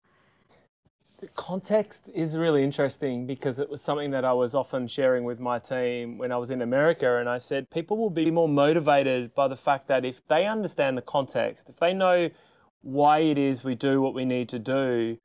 The 1.20 1.28
context 1.28 2.08
is 2.14 2.36
really 2.36 2.62
interesting 2.62 3.26
because 3.26 3.58
it 3.58 3.68
was 3.68 3.82
something 3.82 4.12
that 4.12 4.24
I 4.24 4.32
was 4.32 4.54
often 4.54 4.86
sharing 4.86 5.24
with 5.24 5.40
my 5.40 5.58
team 5.58 6.16
when 6.16 6.30
I 6.30 6.36
was 6.36 6.50
in 6.50 6.62
America. 6.62 7.16
And 7.18 7.28
I 7.28 7.38
said, 7.38 7.70
people 7.70 7.96
will 7.96 8.08
be 8.08 8.30
more 8.30 8.48
motivated 8.48 9.34
by 9.34 9.48
the 9.48 9.56
fact 9.56 9.88
that 9.88 10.04
if 10.04 10.24
they 10.28 10.46
understand 10.46 10.96
the 10.96 11.02
context, 11.02 11.68
if 11.68 11.76
they 11.78 11.92
know 11.92 12.30
why 12.82 13.18
it 13.18 13.36
is 13.36 13.64
we 13.64 13.74
do 13.74 14.00
what 14.00 14.14
we 14.14 14.24
need 14.24 14.48
to 14.50 14.60
do, 14.60 15.18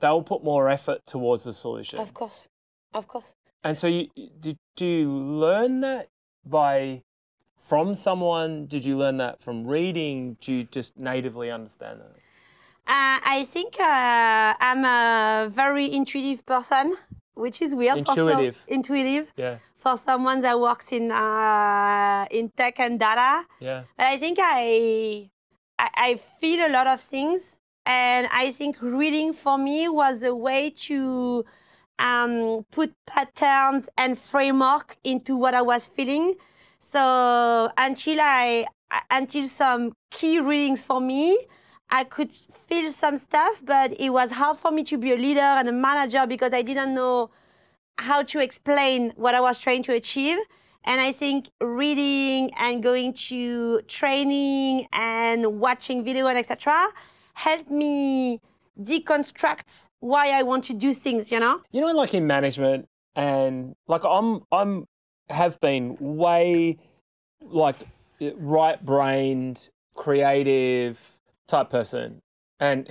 they'll 0.00 0.22
put 0.22 0.42
more 0.42 0.70
effort 0.70 1.04
towards 1.04 1.44
the 1.44 1.52
solution. 1.52 1.98
Of 1.98 2.14
course, 2.14 2.48
of 2.94 3.06
course. 3.06 3.34
And 3.62 3.76
so, 3.76 3.86
you, 3.86 4.08
did, 4.40 4.56
do 4.76 4.86
you 4.86 5.10
learn 5.10 5.80
that 5.80 6.08
by 6.46 7.02
from 7.66 7.94
someone? 7.94 8.66
Did 8.66 8.84
you 8.84 8.96
learn 8.96 9.16
that 9.18 9.42
from 9.42 9.66
reading? 9.66 10.36
Do 10.40 10.52
you 10.52 10.64
just 10.64 10.96
natively 10.98 11.50
understand 11.50 12.00
that? 12.00 12.16
Uh, 12.86 13.18
I 13.24 13.46
think 13.48 13.76
uh, 13.80 14.54
I'm 14.60 14.84
a 14.84 15.48
very 15.48 15.92
intuitive 15.92 16.44
person, 16.44 16.94
which 17.34 17.62
is 17.62 17.74
weird. 17.74 18.04
For 18.04 18.10
Intuitive. 18.12 18.56
some, 18.56 18.74
intuitive 18.74 19.32
Yeah, 19.36 19.56
for 19.76 19.96
someone 19.96 20.42
that 20.42 20.60
works 20.60 20.92
in 20.92 21.10
uh, 21.10 22.26
in 22.30 22.50
tech 22.50 22.78
and 22.80 23.00
data. 23.00 23.46
yeah. 23.60 23.84
But 23.96 24.06
I 24.06 24.18
think 24.18 24.38
I, 24.40 25.30
I 25.78 25.88
I 25.96 26.20
feel 26.40 26.66
a 26.66 26.70
lot 26.70 26.86
of 26.86 27.00
things 27.00 27.56
and 27.86 28.28
I 28.30 28.50
think 28.50 28.76
reading 28.80 29.32
for 29.32 29.56
me 29.58 29.88
was 29.88 30.22
a 30.22 30.34
way 30.34 30.70
to 30.88 31.44
um, 31.98 32.64
put 32.70 32.92
patterns 33.06 33.88
and 33.96 34.18
framework 34.18 34.96
into 35.04 35.36
what 35.36 35.54
I 35.54 35.62
was 35.62 35.86
feeling. 35.86 36.34
So 36.84 37.70
until 37.78 38.20
I 38.20 38.66
until 39.10 39.48
some 39.48 39.94
key 40.10 40.38
readings 40.38 40.82
for 40.82 41.00
me, 41.00 41.46
I 41.88 42.04
could 42.04 42.30
feel 42.30 42.90
some 42.90 43.16
stuff, 43.16 43.62
but 43.64 43.98
it 43.98 44.10
was 44.10 44.30
hard 44.30 44.58
for 44.58 44.70
me 44.70 44.84
to 44.84 44.98
be 44.98 45.12
a 45.12 45.16
leader 45.16 45.40
and 45.40 45.66
a 45.66 45.72
manager 45.72 46.26
because 46.26 46.52
I 46.52 46.60
didn't 46.60 46.92
know 46.94 47.30
how 47.96 48.22
to 48.24 48.38
explain 48.38 49.14
what 49.16 49.34
I 49.34 49.40
was 49.40 49.58
trying 49.58 49.82
to 49.84 49.94
achieve. 49.94 50.36
And 50.84 51.00
I 51.00 51.10
think 51.12 51.48
reading 51.62 52.52
and 52.58 52.82
going 52.82 53.14
to 53.30 53.80
training 53.88 54.86
and 54.92 55.58
watching 55.58 56.04
video 56.04 56.26
and 56.26 56.36
etc. 56.36 56.88
helped 57.32 57.70
me 57.70 58.42
deconstruct 58.78 59.88
why 60.00 60.38
I 60.38 60.42
want 60.42 60.66
to 60.66 60.74
do 60.74 60.92
things, 60.92 61.32
you 61.32 61.40
know? 61.40 61.62
You 61.72 61.80
know, 61.80 61.92
like 61.92 62.12
in 62.12 62.26
management 62.26 62.88
and 63.16 63.74
like 63.88 64.04
I'm 64.04 64.42
I'm 64.52 64.84
have 65.30 65.60
been 65.60 65.96
way 65.98 66.78
like 67.42 67.76
right 68.36 68.82
brained, 68.84 69.70
creative 69.94 70.98
type 71.48 71.70
person. 71.70 72.20
And 72.60 72.88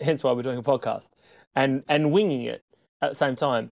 hence 0.00 0.24
why 0.24 0.32
we're 0.32 0.42
doing 0.42 0.58
a 0.58 0.62
podcast 0.62 1.08
and 1.54 1.84
and 1.88 2.12
winging 2.12 2.42
it 2.42 2.62
at 3.00 3.10
the 3.10 3.16
same 3.16 3.36
time. 3.36 3.70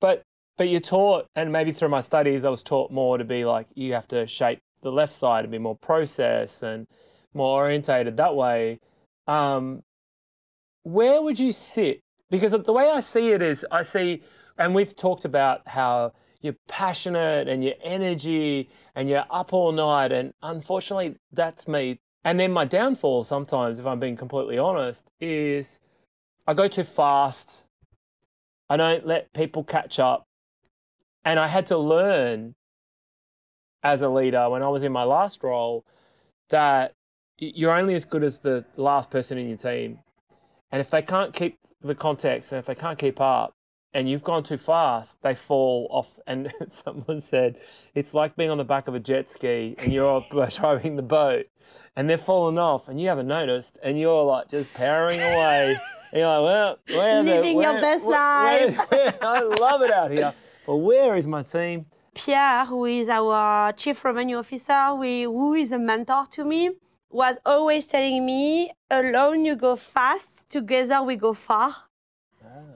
But 0.00 0.22
but 0.56 0.68
you're 0.68 0.80
taught, 0.80 1.26
and 1.36 1.52
maybe 1.52 1.70
through 1.70 1.90
my 1.90 2.00
studies, 2.00 2.44
I 2.44 2.48
was 2.48 2.62
taught 2.62 2.90
more 2.90 3.16
to 3.16 3.24
be 3.24 3.44
like 3.44 3.68
you 3.74 3.92
have 3.92 4.08
to 4.08 4.26
shape 4.26 4.58
the 4.82 4.90
left 4.90 5.12
side 5.12 5.44
and 5.44 5.52
be 5.52 5.58
more 5.58 5.76
process 5.76 6.62
and 6.62 6.86
more 7.34 7.62
orientated 7.62 8.16
that 8.16 8.34
way. 8.34 8.80
Um, 9.26 9.82
where 10.82 11.20
would 11.22 11.38
you 11.38 11.52
sit? 11.52 12.00
Because 12.30 12.52
the 12.52 12.72
way 12.72 12.90
I 12.90 13.00
see 13.00 13.30
it 13.30 13.40
is, 13.40 13.64
I 13.70 13.82
see, 13.82 14.22
and 14.58 14.74
we've 14.74 14.94
talked 14.94 15.24
about 15.24 15.66
how 15.66 16.12
you're 16.40 16.56
passionate 16.68 17.48
and 17.48 17.64
your 17.64 17.74
energy 17.82 18.68
and 18.94 19.08
you're 19.08 19.24
up 19.30 19.52
all 19.52 19.72
night. 19.72 20.12
And 20.12 20.32
unfortunately, 20.42 21.16
that's 21.32 21.66
me. 21.66 21.98
And 22.24 22.38
then 22.38 22.52
my 22.52 22.64
downfall 22.64 23.24
sometimes, 23.24 23.78
if 23.78 23.86
I'm 23.86 24.00
being 24.00 24.16
completely 24.16 24.58
honest, 24.58 25.06
is 25.20 25.80
I 26.46 26.54
go 26.54 26.68
too 26.68 26.84
fast. 26.84 27.64
I 28.68 28.76
don't 28.76 29.06
let 29.06 29.32
people 29.32 29.64
catch 29.64 29.98
up. 29.98 30.24
And 31.24 31.38
I 31.38 31.48
had 31.48 31.66
to 31.66 31.78
learn 31.78 32.54
as 33.82 34.02
a 34.02 34.08
leader 34.08 34.48
when 34.50 34.62
I 34.62 34.68
was 34.68 34.82
in 34.82 34.92
my 34.92 35.04
last 35.04 35.42
role 35.42 35.84
that 36.50 36.92
you're 37.38 37.76
only 37.76 37.94
as 37.94 38.04
good 38.04 38.24
as 38.24 38.40
the 38.40 38.64
last 38.76 39.10
person 39.10 39.38
in 39.38 39.48
your 39.48 39.58
team. 39.58 40.00
And 40.70 40.80
if 40.80 40.90
they 40.90 41.02
can't 41.02 41.32
keep 41.32 41.58
the 41.80 41.94
context 41.94 42.52
and 42.52 42.58
if 42.58 42.66
they 42.66 42.74
can't 42.74 42.98
keep 42.98 43.20
up 43.20 43.54
and 43.94 44.08
you've 44.08 44.22
gone 44.22 44.42
too 44.42 44.58
fast, 44.58 45.20
they 45.22 45.34
fall 45.34 45.88
off. 45.90 46.08
And 46.28 46.52
someone 46.68 47.22
said, 47.22 47.58
it's 47.94 48.12
like 48.12 48.36
being 48.36 48.50
on 48.50 48.58
the 48.58 48.64
back 48.64 48.86
of 48.86 48.94
a 48.94 49.00
jet 49.00 49.30
ski 49.30 49.74
and 49.78 49.92
you're 49.92 50.24
driving 50.50 50.96
the 50.96 51.02
boat 51.02 51.46
and 51.96 52.08
they're 52.08 52.18
falling 52.18 52.58
off 52.58 52.88
and 52.88 53.00
you 53.00 53.08
haven't 53.08 53.28
noticed 53.28 53.78
and 53.82 53.98
you're 53.98 54.24
like 54.24 54.50
just 54.50 54.72
powering 54.74 55.18
away. 55.18 55.78
And 56.12 56.20
you're 56.20 56.28
like, 56.28 56.44
well, 56.44 56.78
where 56.98 57.22
living 57.22 57.56
the, 57.56 57.56
where, 57.56 57.72
your 57.72 57.80
best 57.80 58.04
where, 58.04 58.66
life. 58.68 58.90
Where, 58.90 59.24
I 59.24 59.40
love 59.40 59.82
it 59.82 59.90
out 59.90 60.10
here. 60.10 60.34
But 60.66 60.76
where 60.76 61.16
is 61.16 61.26
my 61.26 61.42
team? 61.42 61.86
Pierre, 62.14 62.66
who 62.66 62.84
is 62.84 63.08
our 63.08 63.72
chief 63.72 64.04
revenue 64.04 64.36
officer, 64.36 64.96
who 64.96 65.54
is 65.54 65.72
a 65.72 65.78
mentor 65.78 66.26
to 66.32 66.44
me, 66.44 66.70
was 67.10 67.38
always 67.46 67.86
telling 67.86 68.26
me, 68.26 68.70
alone 68.90 69.44
you 69.46 69.56
go 69.56 69.76
fast, 69.76 70.48
together 70.50 71.02
we 71.02 71.16
go 71.16 71.32
far. 71.32 71.87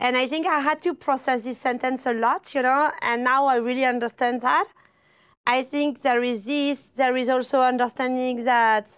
And 0.00 0.16
I 0.16 0.26
think 0.26 0.46
I 0.46 0.60
had 0.60 0.82
to 0.82 0.94
process 0.94 1.44
this 1.44 1.58
sentence 1.58 2.06
a 2.06 2.12
lot, 2.12 2.54
you 2.54 2.62
know, 2.62 2.90
and 3.02 3.22
now 3.22 3.46
I 3.46 3.56
really 3.56 3.84
understand 3.84 4.40
that. 4.40 4.66
I 5.46 5.62
think 5.62 6.02
there 6.02 6.22
is 6.22 6.44
this, 6.44 6.86
there 6.96 7.16
is 7.16 7.28
also 7.28 7.60
understanding 7.60 8.44
that, 8.44 8.90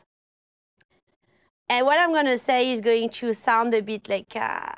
and 1.68 1.84
what 1.84 1.98
I'm 1.98 2.12
going 2.12 2.26
to 2.26 2.38
say 2.38 2.70
is 2.72 2.80
going 2.80 3.10
to 3.10 3.34
sound 3.34 3.74
a 3.74 3.80
bit 3.80 4.08
like 4.08 4.34
uh, 4.34 4.72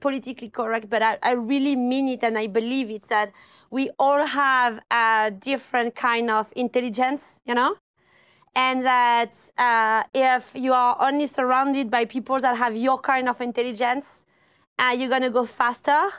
politically 0.00 0.50
correct, 0.50 0.90
but 0.90 1.02
I, 1.02 1.18
I 1.22 1.32
really 1.32 1.76
mean 1.76 2.08
it 2.08 2.24
and 2.24 2.36
I 2.36 2.46
believe 2.48 2.90
it 2.90 3.04
that 3.04 3.32
we 3.70 3.90
all 3.98 4.26
have 4.26 4.80
a 4.90 5.32
different 5.36 5.94
kind 5.94 6.30
of 6.30 6.52
intelligence, 6.56 7.38
you 7.46 7.54
know? 7.54 7.76
and 8.54 8.84
that 8.84 9.32
uh, 9.58 10.02
if 10.14 10.50
you 10.54 10.72
are 10.72 10.96
only 11.00 11.26
surrounded 11.26 11.90
by 11.90 12.04
people 12.04 12.40
that 12.40 12.56
have 12.56 12.76
your 12.76 12.98
kind 12.98 13.28
of 13.28 13.40
intelligence, 13.40 14.24
uh, 14.78 14.94
you're 14.96 15.08
gonna 15.08 15.30
go 15.30 15.46
faster, 15.46 16.10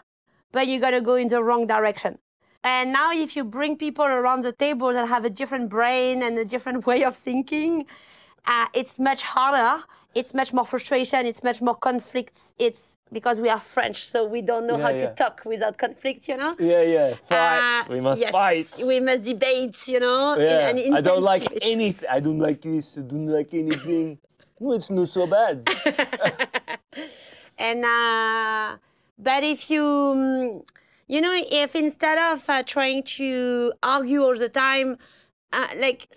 but 0.51 0.67
you're 0.67 0.79
gonna 0.81 1.01
go 1.01 1.15
in 1.15 1.27
the 1.27 1.43
wrong 1.43 1.67
direction. 1.67 2.17
And 2.63 2.93
now, 2.93 3.11
if 3.11 3.35
you 3.35 3.43
bring 3.43 3.75
people 3.75 4.05
around 4.05 4.43
the 4.43 4.53
table 4.53 4.93
that 4.93 5.07
have 5.07 5.25
a 5.25 5.29
different 5.29 5.69
brain 5.69 6.23
and 6.23 6.37
a 6.39 6.45
different 6.45 6.85
way 6.89 7.03
of 7.03 7.15
thinking, 7.15 7.85
uh, 8.45 8.67
it's 8.73 8.99
much 8.99 9.23
harder. 9.23 9.83
It's 10.15 10.33
much 10.33 10.53
more 10.53 10.65
frustration. 10.65 11.25
It's 11.25 11.43
much 11.43 11.61
more 11.61 11.75
conflicts. 11.75 12.53
It's 12.59 12.95
because 13.11 13.39
we 13.41 13.49
are 13.49 13.59
French, 13.59 14.05
so 14.05 14.25
we 14.25 14.41
don't 14.41 14.65
know 14.67 14.77
Yeah, 14.77 14.83
how 14.83 14.89
yeah. 14.89 15.09
to 15.09 15.15
talk 15.15 15.41
without 15.45 15.77
conflict, 15.77 16.27
you 16.27 16.37
know? 16.37 16.55
Yeah, 16.59 16.81
yeah. 16.81 17.15
Fights. 17.15 17.89
Uh, 17.89 17.93
we 17.93 18.01
must 18.01 18.21
yes, 18.21 18.31
fight. 18.31 18.67
We 18.85 18.99
must 18.99 19.23
debate, 19.23 19.87
you 19.87 19.99
know? 19.99 20.33
in 20.33 20.41
yeah. 20.41 20.69
an 20.69 20.93
I 20.95 21.01
don't 21.01 21.21
like 21.21 21.45
anything. 21.61 22.09
I 22.09 22.19
don't 22.19 22.39
like 22.39 22.61
this. 22.61 22.97
I 22.97 23.01
don't 23.01 23.27
like 23.27 23.53
anything. 23.53 24.17
no, 24.59 24.73
it's 24.73 24.89
not 24.89 25.09
so 25.09 25.27
bad. 25.27 25.67
and 27.63 27.85
uh, 27.85 28.77
but 29.17 29.41
if 29.43 29.69
you 29.69 29.81
mm, 29.81 30.63
you 31.07 31.21
know 31.21 31.33
if 31.33 31.75
instead 31.75 32.17
of 32.17 32.43
uh, 32.49 32.61
trying 32.63 33.01
to 33.03 33.71
argue 33.81 34.21
all 34.21 34.37
the 34.37 34.49
time 34.49 34.97
uh, 35.53 35.67
like 35.77 36.13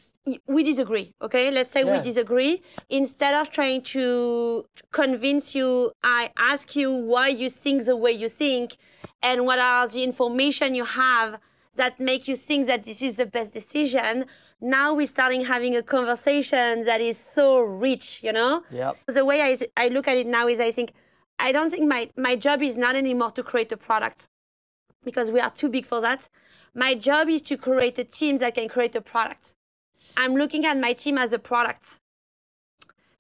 we 0.49 0.65
disagree 0.65 1.15
okay 1.23 1.51
let's 1.51 1.71
say 1.71 1.85
Yeah. 1.85 1.97
we 1.97 2.03
disagree 2.03 2.63
instead 3.01 3.35
of 3.41 3.51
trying 3.51 3.83
to 3.95 4.67
convince 4.91 5.55
you 5.55 5.93
i 6.03 6.31
ask 6.37 6.75
you 6.75 6.91
why 7.13 7.29
you 7.29 7.49
think 7.49 7.85
the 7.85 7.97
way 7.97 8.13
you 8.13 8.29
think 8.29 8.77
and 9.23 9.47
what 9.47 9.61
are 9.61 9.87
the 9.87 10.03
information 10.03 10.75
you 10.75 10.85
have 10.85 11.39
that 11.77 12.01
make 12.01 12.27
you 12.27 12.37
think 12.49 12.67
that 12.67 12.83
this 12.85 13.01
is 13.03 13.17
the 13.23 13.27
best 13.27 13.53
decision 13.53 14.25
now 14.61 14.95
we're 14.95 15.07
starting 15.07 15.45
having 15.45 15.77
a 15.77 15.83
conversation 15.83 16.85
that 16.85 17.01
is 17.01 17.19
so 17.19 17.61
rich 17.61 18.21
you 18.27 18.33
know 18.33 18.63
yep. 18.71 18.97
the 19.07 19.25
way 19.25 19.39
I, 19.43 19.51
I 19.77 19.89
look 19.89 20.09
at 20.09 20.17
it 20.17 20.27
now 20.27 20.49
is 20.49 20.59
I 20.59 20.73
think 20.73 20.93
I 21.39 21.53
don't 21.53 21.71
think 21.71 21.87
my, 21.89 22.11
my 22.17 22.37
job 22.37 22.63
is 22.63 22.77
not 22.77 22.97
anymore 22.97 23.31
to 23.33 23.43
create 23.43 23.71
a 23.73 23.77
product 23.77 24.27
because 25.05 25.31
we 25.31 25.41
are 25.41 25.51
too 25.51 25.69
big 25.69 25.87
for 25.87 26.01
that. 26.01 26.29
My 26.75 26.95
job 26.95 27.29
is 27.29 27.43
to 27.43 27.57
create 27.57 27.99
a 27.99 28.05
team 28.05 28.39
that 28.39 28.55
can 28.55 28.69
create 28.69 28.95
a 28.97 29.01
product. 29.01 29.55
I'm 30.17 30.35
looking 30.35 30.65
at 30.67 30.79
my 30.79 30.93
team 30.93 31.19
as 31.19 31.33
a 31.33 31.39
product. 31.39 31.99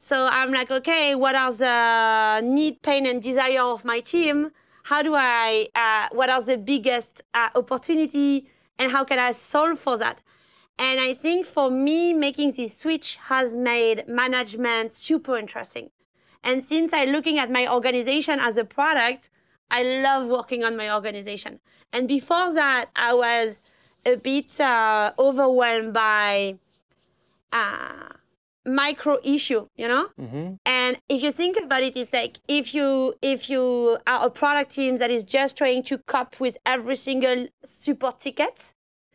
So 0.00 0.26
I'm 0.26 0.52
like, 0.52 0.70
okay, 0.70 1.14
what 1.14 1.34
are 1.34 1.52
the 1.52 2.46
need, 2.46 2.82
pain, 2.82 3.06
and 3.06 3.22
desire 3.22 3.62
of 3.62 3.84
my 3.84 4.00
team? 4.00 4.50
How 4.84 5.02
do 5.02 5.14
I, 5.14 5.68
uh, 5.74 6.14
what 6.14 6.30
are 6.30 6.40
the 6.42 6.56
biggest 6.56 7.22
uh, 7.34 7.48
opportunity 7.54 8.48
and 8.78 8.92
how 8.92 9.04
can 9.04 9.18
I 9.18 9.32
solve 9.32 9.80
for 9.80 9.96
that? 9.98 10.20
And 10.78 11.00
I 11.00 11.14
think 11.14 11.46
for 11.46 11.70
me, 11.70 12.12
making 12.12 12.52
this 12.52 12.76
switch 12.76 13.18
has 13.24 13.54
made 13.54 14.06
management 14.06 14.92
super 14.92 15.38
interesting. 15.38 15.90
And 16.46 16.64
since 16.64 16.92
I'm 16.92 17.10
looking 17.10 17.40
at 17.40 17.50
my 17.50 17.70
organization 17.70 18.38
as 18.38 18.56
a 18.56 18.64
product, 18.64 19.28
I 19.68 19.82
love 19.82 20.28
working 20.28 20.62
on 20.62 20.76
my 20.76 20.94
organization. 20.94 21.58
And 21.92 22.06
before 22.06 22.54
that, 22.54 22.86
I 22.94 23.14
was 23.14 23.62
a 24.06 24.14
bit 24.14 24.60
uh, 24.60 25.12
overwhelmed 25.18 25.92
by 25.92 26.54
uh, 27.52 28.10
micro 28.64 29.18
issue, 29.24 29.66
you 29.76 29.88
know. 29.88 30.06
Mm-hmm. 30.20 30.54
And 30.64 31.00
if 31.08 31.20
you 31.20 31.32
think 31.32 31.58
about 31.60 31.82
it, 31.82 31.96
it's 31.96 32.12
like 32.12 32.38
if 32.46 32.72
you 32.72 33.14
if 33.22 33.50
you 33.50 33.98
are 34.06 34.26
a 34.26 34.30
product 34.30 34.70
team 34.70 34.98
that 34.98 35.10
is 35.10 35.24
just 35.24 35.56
trying 35.56 35.82
to 35.84 35.98
cope 35.98 36.38
with 36.38 36.56
every 36.64 36.94
single 36.94 37.48
support 37.64 38.20
ticket, 38.20 38.72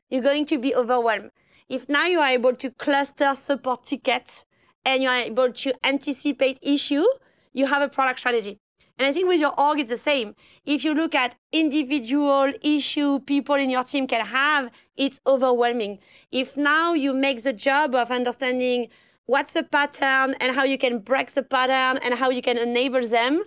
you're 0.10 0.22
going 0.22 0.46
to 0.48 0.58
be 0.58 0.76
overwhelmed. 0.76 1.32
If 1.70 1.88
now 1.88 2.08
you 2.08 2.20
are 2.20 2.28
able 2.28 2.56
to 2.56 2.72
cluster 2.72 3.36
support 3.36 3.86
tickets 3.86 4.44
and 4.86 5.04
you 5.04 5.10
are 5.10 5.18
able 5.18 5.52
to 5.52 5.74
anticipate 5.84 6.58
issue, 6.62 7.06
you 7.54 7.66
have 7.66 7.82
a 7.82 7.90
product 7.90 8.20
strategy. 8.20 8.60
And 8.98 9.08
I 9.08 9.12
think 9.12 9.28
with 9.28 9.40
your 9.40 9.60
org, 9.60 9.80
it's 9.80 9.90
the 9.90 9.98
same. 9.98 10.36
If 10.66 10.84
you 10.84 10.94
look 10.94 11.16
at 11.16 11.36
individual 11.52 12.54
issue 12.62 13.20
people 13.20 13.56
in 13.56 13.70
your 13.70 13.84
team 13.84 14.06
can 14.06 14.26
have, 14.26 14.70
it's 14.96 15.20
overwhelming. 15.26 16.00
If 16.32 16.56
now 16.56 16.94
you 16.94 17.14
make 17.14 17.42
the 17.42 17.54
job 17.54 17.96
of 17.96 18.12
understanding 18.12 18.90
what's 19.26 19.54
the 19.54 19.64
pattern 19.64 20.36
and 20.40 20.56
how 20.56 20.64
you 20.64 20.78
can 20.78 21.00
break 21.00 21.32
the 21.32 21.42
pattern 21.42 22.00
and 22.04 22.14
how 22.14 22.30
you 22.30 22.42
can 22.42 22.58
enable 22.58 23.08
them, 23.08 23.44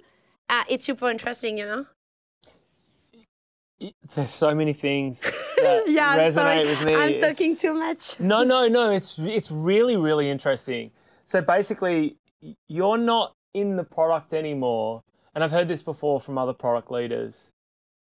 uh, 0.49 0.64
it's 0.68 0.85
super 0.87 1.11
interesting, 1.11 1.59
you 1.59 1.66
know? 1.66 1.87
There's 4.14 4.31
so 4.31 4.55
many 4.55 4.73
things 4.73 5.20
that 5.57 5.85
yeah, 5.87 6.16
resonate 6.16 6.35
sorry. 6.35 6.66
with 6.66 6.83
me. 6.83 6.94
I'm 6.94 7.20
talking 7.20 7.55
too 7.57 7.75
much. 7.75 8.18
No, 8.18 8.42
no, 8.42 8.66
no. 8.66 8.90
It's 8.90 9.18
it's 9.18 9.51
really 9.51 9.97
really 9.97 10.31
interesting. 10.31 10.90
So 11.24 11.40
basically, 11.40 12.16
you're 12.68 12.98
not 12.98 13.34
in 13.54 13.76
the 13.76 13.84
product 13.84 14.32
anymore. 14.34 15.02
And 15.34 15.42
I've 15.42 15.50
heard 15.50 15.68
this 15.68 15.82
before 15.82 16.20
from 16.20 16.38
other 16.38 16.52
product 16.52 16.90
leaders. 16.90 17.50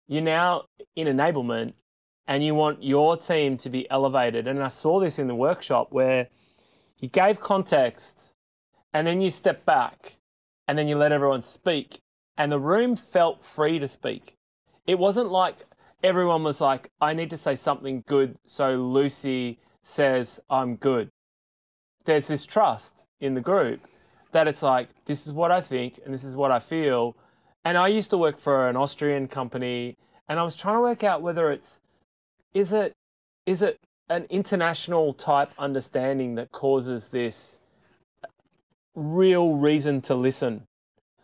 You're 0.08 0.22
now 0.22 0.66
in 0.96 1.08
enablement 1.08 1.74
and 2.28 2.44
you 2.44 2.56
want 2.56 2.84
your 2.84 3.18
team 3.18 3.58
to 3.58 3.70
be 3.70 3.90
elevated. 3.90 4.48
And 4.48 4.64
I 4.64 4.68
saw 4.68 5.00
this 5.00 5.20
in 5.20 5.28
the 5.28 5.36
workshop 5.36 5.88
where 5.92 6.28
you 7.00 7.10
gave 7.10 7.40
context 7.40 8.32
and 8.94 9.06
then 9.06 9.22
you 9.22 9.30
step 9.30 9.66
back 9.66 10.18
and 10.68 10.78
then 10.78 10.88
you 10.88 10.98
let 10.98 11.12
everyone 11.12 11.42
speak. 11.42 12.00
And 12.38 12.52
the 12.52 12.60
room 12.60 12.96
felt 12.96 13.44
free 13.44 13.80
to 13.80 13.88
speak. 13.88 14.36
It 14.88 14.98
wasn't 14.98 15.30
like 15.30 15.58
everyone 16.02 16.44
was 16.44 16.62
like, 16.62 16.90
I 17.02 17.14
need 17.14 17.30
to 17.32 17.38
say 17.38 17.56
something 17.56 18.04
good. 18.08 18.38
So 18.46 18.76
Lucy 18.76 19.60
says, 19.84 20.40
I'm 20.50 20.78
good. 20.78 21.10
There's 22.06 22.28
this 22.28 22.46
trust 22.46 23.04
in 23.20 23.34
the 23.34 23.42
group 23.42 23.82
that 24.32 24.48
it's 24.48 24.62
like, 24.62 24.90
this 25.06 25.26
is 25.26 25.34
what 25.34 25.52
I 25.52 25.62
think 25.62 26.00
and 26.04 26.14
this 26.14 26.24
is 26.24 26.36
what 26.36 26.52
I 26.52 26.60
feel. 26.60 27.16
And 27.66 27.78
I 27.78 27.88
used 27.88 28.10
to 28.12 28.18
work 28.18 28.40
for 28.40 28.70
an 28.70 28.76
Austrian 28.76 29.28
company 29.28 29.98
and 30.28 30.40
I 30.40 30.44
was 30.44 30.56
trying 30.56 30.76
to 30.76 30.82
work 30.82 31.04
out 31.04 31.22
whether 31.22 31.52
it's, 31.52 31.80
is 32.54 32.72
it, 32.72 32.94
is 33.46 33.62
it 33.62 33.80
an 34.10 34.26
international 34.30 35.14
type 35.14 35.52
understanding 35.58 36.36
that 36.36 36.52
causes 36.52 37.08
this 37.08 37.60
real 38.96 39.56
reason 39.56 40.02
to 40.02 40.16
listen? 40.16 40.68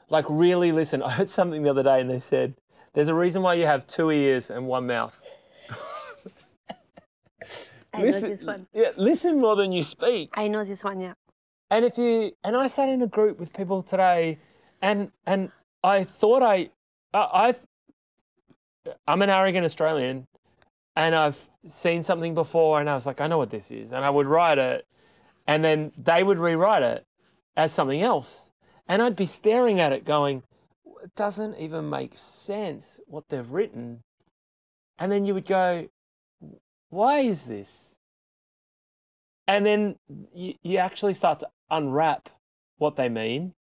Like, 0.09 0.25
really 0.27 0.71
listen. 0.71 1.01
I 1.03 1.11
heard 1.11 1.29
something 1.29 1.63
the 1.63 1.69
other 1.69 1.83
day 1.83 2.01
and 2.01 2.09
they 2.09 2.19
said, 2.19 2.55
there's 2.93 3.09
a 3.09 3.15
reason 3.15 3.41
why 3.41 3.55
you 3.55 3.65
have 3.65 3.85
two 3.87 4.09
ears 4.09 4.49
and 4.49 4.67
one 4.67 4.87
mouth. 4.87 5.21
I 7.93 8.01
know 8.01 8.19
this 8.19 8.43
one. 8.43 8.67
Yeah, 8.73 8.91
listen 8.97 9.39
more 9.39 9.55
than 9.55 9.71
you 9.71 9.83
speak. 9.83 10.29
I 10.33 10.47
know 10.47 10.63
this 10.63 10.83
one, 10.83 10.99
yeah. 10.99 11.13
And 11.69 11.83
if 11.83 11.97
you 11.97 12.31
and 12.43 12.55
I 12.55 12.67
sat 12.67 12.89
in 12.89 13.01
a 13.01 13.07
group 13.07 13.39
with 13.39 13.53
people 13.53 13.81
today, 13.81 14.39
and 14.81 15.11
and 15.25 15.51
I 15.83 16.03
thought 16.03 16.43
I, 16.43 16.69
I, 17.13 17.19
I 17.49 17.53
I'm 19.07 19.21
an 19.21 19.29
arrogant 19.29 19.65
Australian, 19.65 20.27
and 20.95 21.15
I've 21.15 21.49
seen 21.65 22.03
something 22.03 22.35
before, 22.35 22.79
and 22.79 22.89
I 22.89 22.93
was 22.93 23.05
like, 23.05 23.19
I 23.19 23.27
know 23.27 23.37
what 23.37 23.49
this 23.49 23.71
is, 23.71 23.91
and 23.91 24.05
I 24.05 24.09
would 24.09 24.27
write 24.27 24.59
it, 24.59 24.85
and 25.47 25.63
then 25.63 25.91
they 25.97 26.23
would 26.23 26.37
rewrite 26.37 26.83
it 26.83 27.05
as 27.57 27.71
something 27.71 28.01
else, 28.01 28.51
and 28.87 29.01
I'd 29.01 29.15
be 29.15 29.25
staring 29.25 29.79
at 29.79 29.91
it, 29.91 30.05
going, 30.05 30.43
it 31.03 31.15
doesn't 31.15 31.57
even 31.57 31.89
make 31.89 32.13
sense 32.13 32.99
what 33.07 33.29
they've 33.29 33.49
written, 33.49 34.03
and 34.99 35.11
then 35.11 35.25
you 35.25 35.33
would 35.33 35.45
go, 35.45 35.87
why 36.89 37.19
is 37.19 37.45
this? 37.45 37.95
And 39.47 39.65
then 39.65 39.95
you, 40.33 40.55
you 40.63 40.77
actually 40.77 41.13
start 41.13 41.39
to 41.41 41.49
unwrap 41.69 42.29
what 42.77 42.95
they 42.95 43.09
mean. 43.09 43.53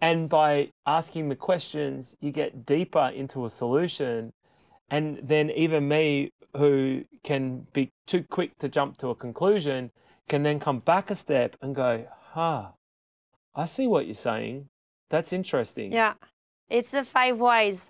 And 0.00 0.28
by 0.28 0.72
asking 0.86 1.28
the 1.28 1.36
questions, 1.36 2.16
you 2.20 2.32
get 2.32 2.66
deeper 2.66 3.12
into 3.14 3.44
a 3.44 3.50
solution. 3.50 4.32
And 4.90 5.20
then 5.22 5.50
even 5.50 5.88
me, 5.88 6.32
who 6.56 7.04
can 7.22 7.66
be 7.72 7.90
too 8.06 8.24
quick 8.28 8.58
to 8.58 8.68
jump 8.68 8.98
to 8.98 9.08
a 9.08 9.14
conclusion, 9.14 9.90
can 10.28 10.42
then 10.42 10.60
come 10.60 10.80
back 10.80 11.10
a 11.10 11.14
step 11.14 11.56
and 11.62 11.74
go, 11.74 12.06
huh, 12.32 12.68
I 13.54 13.64
see 13.66 13.86
what 13.86 14.06
you're 14.06 14.14
saying. 14.14 14.68
That's 15.08 15.32
interesting. 15.32 15.92
Yeah. 15.92 16.14
It's 16.68 16.90
the 16.90 17.04
five 17.04 17.38
whys. 17.38 17.88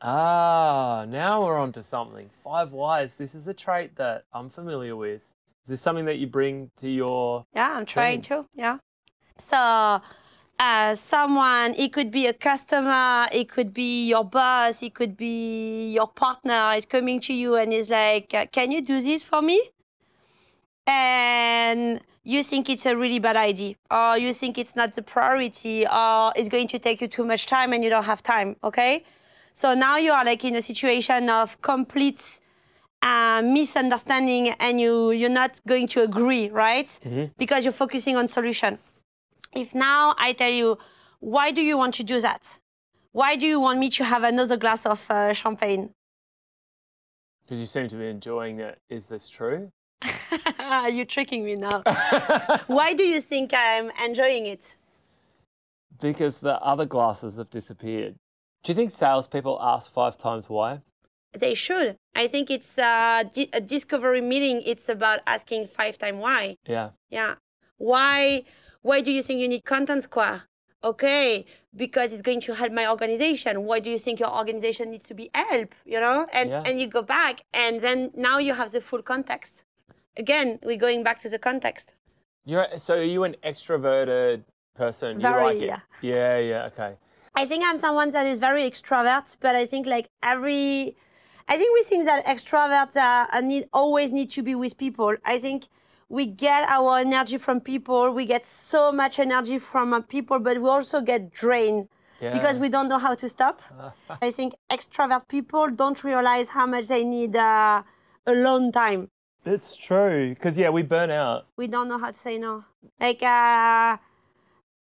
Ah, 0.00 1.04
now 1.08 1.44
we're 1.44 1.58
on 1.58 1.72
to 1.72 1.82
something. 1.82 2.30
Five 2.42 2.72
whys. 2.72 3.14
This 3.14 3.34
is 3.34 3.46
a 3.46 3.54
trait 3.54 3.96
that 3.96 4.24
I'm 4.32 4.50
familiar 4.50 4.96
with. 4.96 5.22
Is 5.64 5.70
this 5.70 5.80
something 5.80 6.06
that 6.06 6.18
you 6.18 6.26
bring 6.26 6.70
to 6.78 6.88
your 6.88 7.46
Yeah, 7.54 7.76
I'm 7.76 7.86
trying 7.86 8.20
to. 8.22 8.46
Yeah. 8.54 8.78
So, 9.38 10.00
uh, 10.58 10.94
someone, 10.94 11.74
it 11.74 11.92
could 11.92 12.10
be 12.10 12.26
a 12.26 12.32
customer, 12.32 13.26
it 13.32 13.48
could 13.48 13.72
be 13.72 14.06
your 14.08 14.24
boss, 14.24 14.82
it 14.82 14.94
could 14.94 15.16
be 15.16 15.92
your 15.92 16.08
partner 16.08 16.74
is 16.76 16.84
coming 16.86 17.20
to 17.20 17.32
you 17.32 17.56
and 17.56 17.72
is 17.72 17.90
like, 17.90 18.34
uh, 18.34 18.46
"Can 18.46 18.72
you 18.72 18.82
do 18.82 19.00
this 19.00 19.24
for 19.24 19.40
me?" 19.40 19.60
And 20.86 22.00
you 22.24 22.42
think 22.42 22.68
it's 22.68 22.86
a 22.86 22.96
really 22.96 23.18
bad 23.20 23.36
idea, 23.36 23.74
or 23.90 24.18
you 24.18 24.32
think 24.32 24.58
it's 24.58 24.76
not 24.76 24.94
the 24.94 25.02
priority, 25.02 25.86
or 25.86 26.32
it's 26.36 26.48
going 26.48 26.68
to 26.68 26.78
take 26.78 27.00
you 27.00 27.08
too 27.08 27.24
much 27.24 27.46
time 27.46 27.72
and 27.72 27.82
you 27.84 27.90
don't 27.90 28.04
have 28.04 28.22
time. 28.22 28.56
Okay. 28.62 29.04
So 29.54 29.74
now 29.74 29.96
you 29.96 30.12
are 30.12 30.24
like 30.24 30.44
in 30.44 30.56
a 30.56 30.62
situation 30.62 31.28
of 31.28 31.60
complete 31.62 32.40
uh, 33.02 33.42
misunderstanding 33.44 34.50
and 34.60 34.80
you 34.80 35.10
you're 35.10 35.36
not 35.42 35.60
going 35.66 35.86
to 35.88 36.02
agree 36.02 36.48
right 36.50 36.98
because 37.38 37.64
you're 37.64 37.72
focusing 37.72 38.16
on 38.16 38.28
solution 38.28 38.78
if 39.54 39.74
now 39.74 40.14
i 40.18 40.32
tell 40.32 40.50
you 40.50 40.78
why 41.20 41.50
do 41.50 41.62
you 41.62 41.76
want 41.76 41.94
to 41.94 42.04
do 42.04 42.20
that 42.20 42.58
why 43.12 43.36
do 43.36 43.46
you 43.46 43.60
want 43.60 43.78
me 43.78 43.90
to 43.90 44.04
have 44.04 44.22
another 44.22 44.56
glass 44.56 44.86
of 44.86 45.04
uh, 45.10 45.32
champagne 45.32 45.90
Because 47.42 47.60
you 47.60 47.66
seem 47.66 47.88
to 47.88 47.96
be 47.96 48.06
enjoying 48.06 48.60
it. 48.60 48.78
Is 48.88 49.06
this 49.08 49.28
true? 49.28 49.70
Are 50.58 50.88
you're 50.94 51.04
tricking 51.04 51.44
me 51.44 51.54
now 51.54 51.82
why 52.66 52.94
do 52.94 53.04
you 53.04 53.20
think 53.20 53.52
i'm 53.54 53.90
enjoying 54.04 54.46
it 54.46 54.76
because 56.02 56.40
the 56.40 56.60
other 56.60 56.84
glasses 56.84 57.36
have 57.36 57.48
disappeared. 57.48 58.16
Do 58.62 58.72
you 58.72 58.76
think 58.76 58.90
salespeople 58.90 59.58
ask 59.62 59.90
five 59.90 60.18
times 60.18 60.50
why? 60.50 60.80
They 61.38 61.54
should 61.54 61.96
i 62.14 62.26
think 62.26 62.50
it's 62.50 62.76
di- 62.76 63.48
a 63.52 63.60
discovery 63.60 64.20
meeting 64.20 64.62
it's 64.66 64.88
about 64.88 65.20
asking 65.26 65.66
five 65.66 65.96
time 65.98 66.18
why 66.18 66.56
Yeah. 66.66 66.90
Yeah. 67.10 67.34
Why 67.78 68.44
why 68.82 69.00
do 69.00 69.10
you 69.10 69.22
think 69.22 69.40
you 69.40 69.48
need 69.48 69.64
content 69.64 70.02
square? 70.04 70.42
Okay, 70.84 71.46
because 71.76 72.12
it's 72.12 72.22
going 72.22 72.40
to 72.42 72.54
help 72.54 72.72
my 72.72 72.86
organization. 72.88 73.52
Why 73.68 73.78
do 73.80 73.88
you 73.90 73.98
think 73.98 74.18
your 74.18 74.32
organization 74.40 74.90
needs 74.90 75.04
to 75.10 75.14
be 75.14 75.30
helped? 75.34 75.74
You 75.84 76.00
know? 76.00 76.26
And 76.32 76.50
Yeah. 76.50 76.62
and 76.66 76.80
you 76.80 76.86
go 76.98 77.02
back 77.02 77.34
and 77.54 77.80
then 77.80 77.98
now 78.14 78.38
you 78.38 78.54
have 78.54 78.70
the 78.72 78.80
full 78.80 79.02
context. 79.02 79.54
Again, 80.16 80.58
we're 80.66 80.82
going 80.88 81.02
back 81.02 81.18
to 81.24 81.28
the 81.28 81.38
context. 81.48 81.86
You're 82.44 82.66
so 82.78 82.92
are 82.94 83.10
you 83.16 83.22
an 83.24 83.34
extroverted 83.50 84.42
person? 84.74 85.10
you 85.20 85.22
Very, 85.28 85.44
like 85.44 85.62
it? 85.62 85.66
yeah. 85.72 85.80
Yeah, 86.14 86.38
yeah, 86.52 86.70
okay. 86.70 86.92
I 87.34 87.44
think 87.50 87.60
I'm 87.68 87.78
someone 87.86 88.10
that 88.16 88.26
is 88.32 88.38
very 88.48 88.62
extrovert, 88.70 89.36
but 89.44 89.54
I 89.62 89.64
think 89.66 89.86
like 89.86 90.06
every 90.22 90.96
I 91.48 91.56
think 91.56 91.74
we 91.74 91.82
think 91.82 92.04
that 92.06 92.24
extroverts 92.24 92.96
are, 92.96 93.42
need 93.42 93.68
always 93.72 94.12
need 94.12 94.30
to 94.32 94.42
be 94.42 94.54
with 94.54 94.76
people. 94.78 95.16
I 95.24 95.38
think 95.38 95.68
we 96.08 96.26
get 96.26 96.68
our 96.68 96.98
energy 96.98 97.38
from 97.38 97.60
people. 97.60 98.10
We 98.12 98.26
get 98.26 98.44
so 98.44 98.92
much 98.92 99.18
energy 99.18 99.58
from 99.58 99.92
uh, 99.92 100.00
people, 100.00 100.38
but 100.38 100.60
we 100.60 100.68
also 100.68 101.00
get 101.00 101.30
drained 101.32 101.88
Yeah. 102.20 102.32
because 102.34 102.58
we 102.58 102.68
don't 102.68 102.88
know 102.88 102.98
how 102.98 103.14
to 103.14 103.28
stop. 103.28 103.62
I 104.22 104.30
think 104.30 104.54
extrovert 104.70 105.26
people 105.28 105.68
don't 105.70 106.02
realize 106.04 106.48
how 106.50 106.66
much 106.66 106.86
they 106.88 107.04
need 107.04 107.34
uh, 107.36 107.82
alone 108.26 108.72
time. 108.72 109.08
It's 109.44 109.76
true. 109.76 110.28
Because 110.34 110.56
yeah, 110.56 110.70
we 110.70 110.82
burn 110.82 111.10
out. 111.10 111.46
We 111.56 111.66
don't 111.66 111.88
know 111.88 111.98
how 111.98 112.10
to 112.12 112.18
say 112.26 112.38
no. 112.38 112.64
Like, 113.00 113.22
uh, 113.22 113.96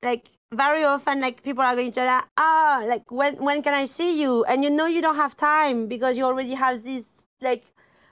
like 0.03 0.29
very 0.53 0.85
often, 0.85 1.21
like 1.21 1.43
people 1.43 1.63
are 1.63 1.75
going 1.75 1.93
to 1.93 2.05
like, 2.05 2.25
ah, 2.37 2.83
like 2.87 3.11
when 3.11 3.37
when 3.37 3.63
can 3.63 3.75
I 3.75 3.85
see 3.85 4.21
you? 4.21 4.45
And 4.45 4.65
you 4.65 4.71
know 4.71 4.87
you 4.87 5.01
don't 5.01 5.17
have 5.17 5.37
time 5.37 5.87
because 5.87 6.17
you 6.17 6.25
already 6.25 6.55
have 6.55 6.83
this 6.83 7.05
like 7.41 7.65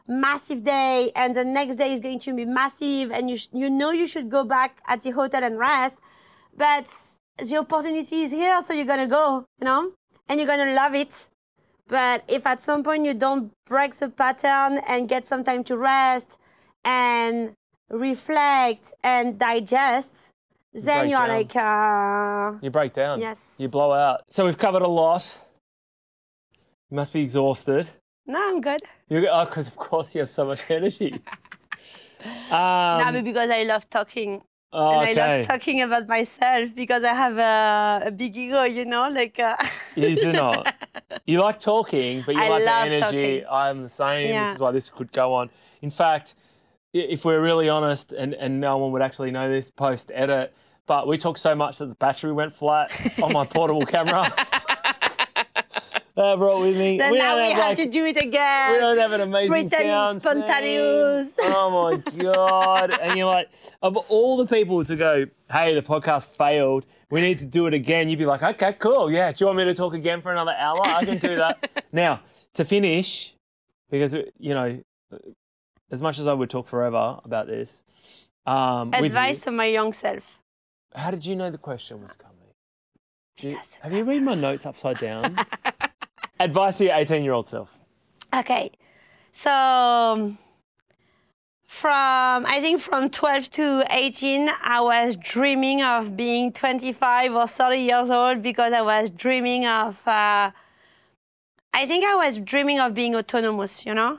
massive 0.06 0.64
day, 0.64 1.12
and 1.16 1.34
the 1.34 1.44
next 1.44 1.76
day 1.76 1.92
is 1.92 2.00
going 2.00 2.18
to 2.20 2.34
be 2.34 2.44
massive, 2.44 3.10
and 3.10 3.28
you 3.28 3.36
sh- 3.36 3.48
you 3.52 3.70
know 3.70 3.90
you 3.90 4.06
should 4.06 4.30
go 4.30 4.44
back 4.44 4.80
at 4.86 5.02
the 5.02 5.10
hotel 5.10 5.42
and 5.42 5.58
rest, 5.58 6.00
but 6.56 6.86
the 7.38 7.56
opportunity 7.56 8.22
is 8.22 8.32
here, 8.32 8.62
so 8.62 8.72
you're 8.72 8.86
gonna 8.86 9.06
go, 9.06 9.44
you 9.60 9.64
know, 9.64 9.92
and 10.28 10.40
you're 10.40 10.46
gonna 10.48 10.72
love 10.74 10.94
it. 10.94 11.28
But 11.88 12.22
if 12.28 12.46
at 12.46 12.62
some 12.62 12.82
point 12.82 13.04
you 13.04 13.14
don't 13.14 13.52
break 13.66 13.94
the 13.94 14.08
pattern 14.10 14.78
and 14.86 15.08
get 15.08 15.26
some 15.26 15.42
time 15.42 15.64
to 15.64 15.76
rest 15.76 16.36
and 16.84 17.54
reflect 17.90 18.92
and 19.02 19.38
digest, 19.38 20.32
then 20.72 21.08
you 21.08 21.16
are 21.16 21.28
like, 21.28 21.54
uh, 21.56 22.58
You 22.62 22.70
break 22.70 22.92
down. 22.92 23.20
Yes. 23.20 23.54
You 23.58 23.68
blow 23.68 23.92
out. 23.92 24.22
So 24.28 24.44
we've 24.44 24.58
covered 24.58 24.82
a 24.82 24.88
lot. 24.88 25.38
You 26.90 26.96
must 26.96 27.12
be 27.12 27.20
exhausted. 27.22 27.88
no, 28.26 28.38
I'm 28.48 28.60
good. 28.60 28.80
You 29.08 29.28
oh, 29.28 29.44
because 29.44 29.66
of 29.68 29.76
course 29.76 30.14
you 30.14 30.20
have 30.20 30.30
so 30.30 30.44
much 30.46 30.62
energy. 30.70 31.12
um, 32.50 32.98
no, 33.00 33.10
but 33.12 33.24
because 33.24 33.50
I 33.50 33.62
love 33.64 33.88
talking. 33.88 34.42
oh, 34.72 35.00
And 35.00 35.18
I 35.18 35.36
love 35.36 35.46
talking 35.46 35.82
about 35.82 36.08
myself 36.08 36.70
because 36.74 37.04
I 37.04 37.14
have 37.14 37.38
a, 37.38 38.06
a 38.08 38.10
big 38.10 38.36
ego, 38.36 38.62
you 38.64 38.84
know, 38.84 39.08
like. 39.08 39.38
Uh, 39.38 39.56
You 39.96 40.16
do 40.16 40.32
not. 40.44 40.74
You 41.26 41.40
like 41.40 41.58
talking, 41.60 42.22
but 42.24 42.34
you 42.34 42.40
I 42.42 42.48
like 42.48 42.64
the 42.64 42.70
energy. 42.70 43.00
talking. 43.00 43.44
I'm 43.50 43.82
the 43.82 43.88
same. 43.88 44.28
Yeah. 44.30 44.46
This 44.46 44.54
is 44.56 44.60
why 44.60 44.70
this 44.72 44.88
could 44.90 45.12
go 45.12 45.34
on. 45.34 45.50
In 45.82 45.90
fact, 45.90 46.34
if 47.00 47.24
we're 47.24 47.40
really 47.40 47.68
honest, 47.68 48.12
and, 48.12 48.34
and 48.34 48.60
no 48.60 48.78
one 48.78 48.92
would 48.92 49.02
actually 49.02 49.30
know 49.30 49.50
this 49.50 49.70
post 49.70 50.10
edit, 50.14 50.54
but 50.86 51.06
we 51.06 51.18
talked 51.18 51.38
so 51.38 51.54
much 51.54 51.78
that 51.78 51.86
the 51.86 51.94
battery 51.94 52.32
went 52.32 52.54
flat 52.54 52.90
on 53.22 53.32
my 53.32 53.44
portable 53.46 53.84
camera. 53.94 54.24
I 56.20 56.34
brought 56.34 56.60
with 56.60 56.76
me. 56.76 56.98
Then 56.98 57.14
now 57.14 57.36
we 57.36 57.52
have 57.52 57.58
like- 57.58 57.76
to 57.76 57.86
do 57.86 58.04
it 58.04 58.16
again. 58.16 58.72
We 58.72 58.78
don't 58.80 58.98
have 58.98 59.12
an 59.12 59.20
amazing 59.20 59.50
Pretend 59.50 59.70
sound. 59.84 60.22
spontaneous. 60.22 61.34
Oh 61.42 61.92
my 61.92 61.96
god! 62.22 62.98
and 63.00 63.16
you're 63.16 63.26
like, 63.26 63.48
of 63.82 63.96
all 63.96 64.36
the 64.36 64.46
people 64.46 64.84
to 64.84 64.96
go, 64.96 65.26
hey, 65.50 65.74
the 65.74 65.82
podcast 65.82 66.36
failed. 66.36 66.86
We 67.10 67.20
need 67.20 67.38
to 67.38 67.46
do 67.46 67.66
it 67.68 67.72
again. 67.74 68.08
You'd 68.08 68.18
be 68.18 68.26
like, 68.26 68.42
okay, 68.42 68.72
cool. 68.74 69.10
Yeah. 69.12 69.30
Do 69.30 69.36
you 69.44 69.46
want 69.46 69.58
me 69.58 69.64
to 69.64 69.74
talk 69.74 69.94
again 69.94 70.20
for 70.20 70.32
another 70.32 70.52
hour? 70.58 70.80
I 70.84 71.04
can 71.04 71.18
do 71.18 71.36
that. 71.36 71.84
now, 71.92 72.20
to 72.54 72.64
finish, 72.64 73.34
because 73.88 74.12
you 74.38 74.54
know, 74.54 74.82
as 75.90 76.02
much 76.02 76.18
as 76.18 76.26
I 76.26 76.32
would 76.32 76.50
talk 76.50 76.66
forever 76.68 77.18
about 77.24 77.46
this, 77.46 77.84
um, 78.46 78.90
with 78.90 79.00
you- 79.00 79.06
Advice 79.06 79.40
to 79.42 79.50
my 79.50 79.66
young 79.66 79.92
self. 79.92 80.24
how 80.94 81.10
did 81.10 81.24
you 81.26 81.36
know 81.36 81.50
the 81.50 81.58
question 81.58 82.02
was 82.02 82.16
coming? 82.16 82.34
You- 83.40 83.58
have 83.82 83.92
you 83.92 84.04
read 84.04 84.22
my 84.22 84.34
notes 84.34 84.66
upside 84.66 84.98
down? 84.98 85.38
Advice 86.40 86.78
to 86.78 86.84
your 86.86 86.94
18 86.94 87.22
year 87.24 87.32
old 87.32 87.46
self. 87.46 87.68
Okay. 88.34 88.70
So 89.32 89.50
um, 89.52 90.38
from 91.66 92.46
I 92.46 92.58
think 92.60 92.80
from 92.80 93.10
12 93.10 93.50
to 93.52 93.84
18 93.90 94.48
I 94.62 94.80
was 94.80 95.16
dreaming 95.16 95.82
of 95.82 96.16
being 96.16 96.52
25 96.52 97.34
or 97.34 97.46
30 97.46 97.76
years 97.78 98.10
old 98.10 98.42
because 98.42 98.72
I 98.72 98.82
was 98.82 99.10
dreaming 99.10 99.66
of 99.66 100.06
uh, 100.08 100.50
I 101.74 101.86
think 101.86 102.04
I 102.04 102.14
was 102.16 102.38
dreaming 102.38 102.80
of 102.80 102.94
being 102.94 103.14
autonomous, 103.14 103.84
you 103.86 103.94
know? 103.94 104.18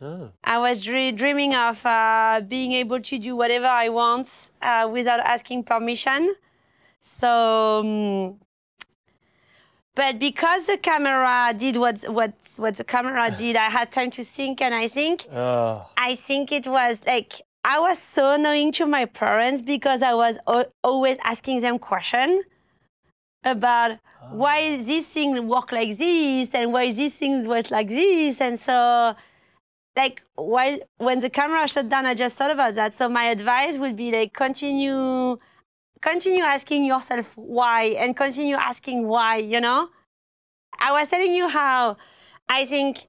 Oh. 0.00 0.30
I 0.44 0.58
was 0.58 0.82
dre- 0.82 1.12
dreaming 1.12 1.54
of 1.54 1.84
uh, 1.86 2.42
being 2.46 2.72
able 2.72 3.00
to 3.00 3.18
do 3.18 3.34
whatever 3.34 3.66
I 3.66 3.88
want 3.88 4.50
uh, 4.60 4.88
without 4.92 5.20
asking 5.20 5.64
permission. 5.64 6.34
So, 7.02 7.80
um, 7.84 8.40
but 9.94 10.18
because 10.18 10.66
the 10.66 10.76
camera 10.76 11.54
did 11.56 11.76
what 11.76 12.02
what 12.08 12.34
what 12.56 12.76
the 12.76 12.84
camera 12.84 13.30
did, 13.38 13.56
I 13.56 13.70
had 13.70 13.90
time 13.90 14.10
to 14.12 14.24
think, 14.24 14.60
and 14.60 14.74
I 14.74 14.88
think 14.88 15.26
Oh. 15.32 15.86
I 15.96 16.14
think 16.16 16.52
it 16.52 16.66
was 16.66 16.98
like 17.06 17.40
I 17.64 17.78
was 17.80 17.98
so 17.98 18.32
annoying 18.34 18.72
to 18.72 18.86
my 18.86 19.06
parents 19.06 19.62
because 19.62 20.02
I 20.02 20.12
was 20.14 20.38
o- 20.46 20.70
always 20.84 21.16
asking 21.24 21.62
them 21.62 21.78
questions 21.78 22.44
about 23.44 23.98
why 24.30 24.76
this 24.76 25.06
thing 25.06 25.46
work 25.48 25.72
like 25.72 25.96
this 25.96 26.50
and 26.52 26.72
why 26.72 26.92
these 26.92 27.14
things 27.14 27.46
work 27.48 27.70
like 27.70 27.88
this, 27.88 28.40
and 28.42 28.60
so 28.60 29.14
like 29.96 30.22
while 30.34 30.78
when 30.98 31.20
the 31.20 31.30
camera 31.30 31.66
shut 31.66 31.88
down, 31.88 32.06
I 32.06 32.14
just 32.14 32.36
thought 32.36 32.50
about 32.50 32.74
that. 32.74 32.94
So 32.94 33.08
my 33.08 33.24
advice 33.24 33.78
would 33.78 33.96
be 33.96 34.12
like 34.12 34.34
continue 34.34 35.38
continue 36.02 36.44
asking 36.44 36.84
yourself 36.84 37.32
why 37.36 37.84
and 37.98 38.16
continue 38.16 38.56
asking 38.56 39.08
why, 39.08 39.36
you 39.38 39.60
know? 39.60 39.88
I 40.78 40.92
was 40.92 41.08
telling 41.08 41.34
you 41.34 41.48
how 41.48 41.96
I 42.48 42.66
think 42.66 43.08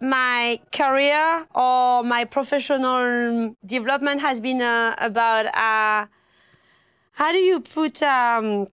my 0.00 0.60
career 0.72 1.46
or 1.54 2.04
my 2.04 2.24
professional 2.24 3.56
development 3.66 4.20
has 4.20 4.38
been 4.38 4.62
uh, 4.62 4.94
about 4.98 5.46
uh, 5.46 6.06
how 7.12 7.32
do 7.32 7.38
you 7.38 7.58
put 7.60 8.00
um, 8.02 8.68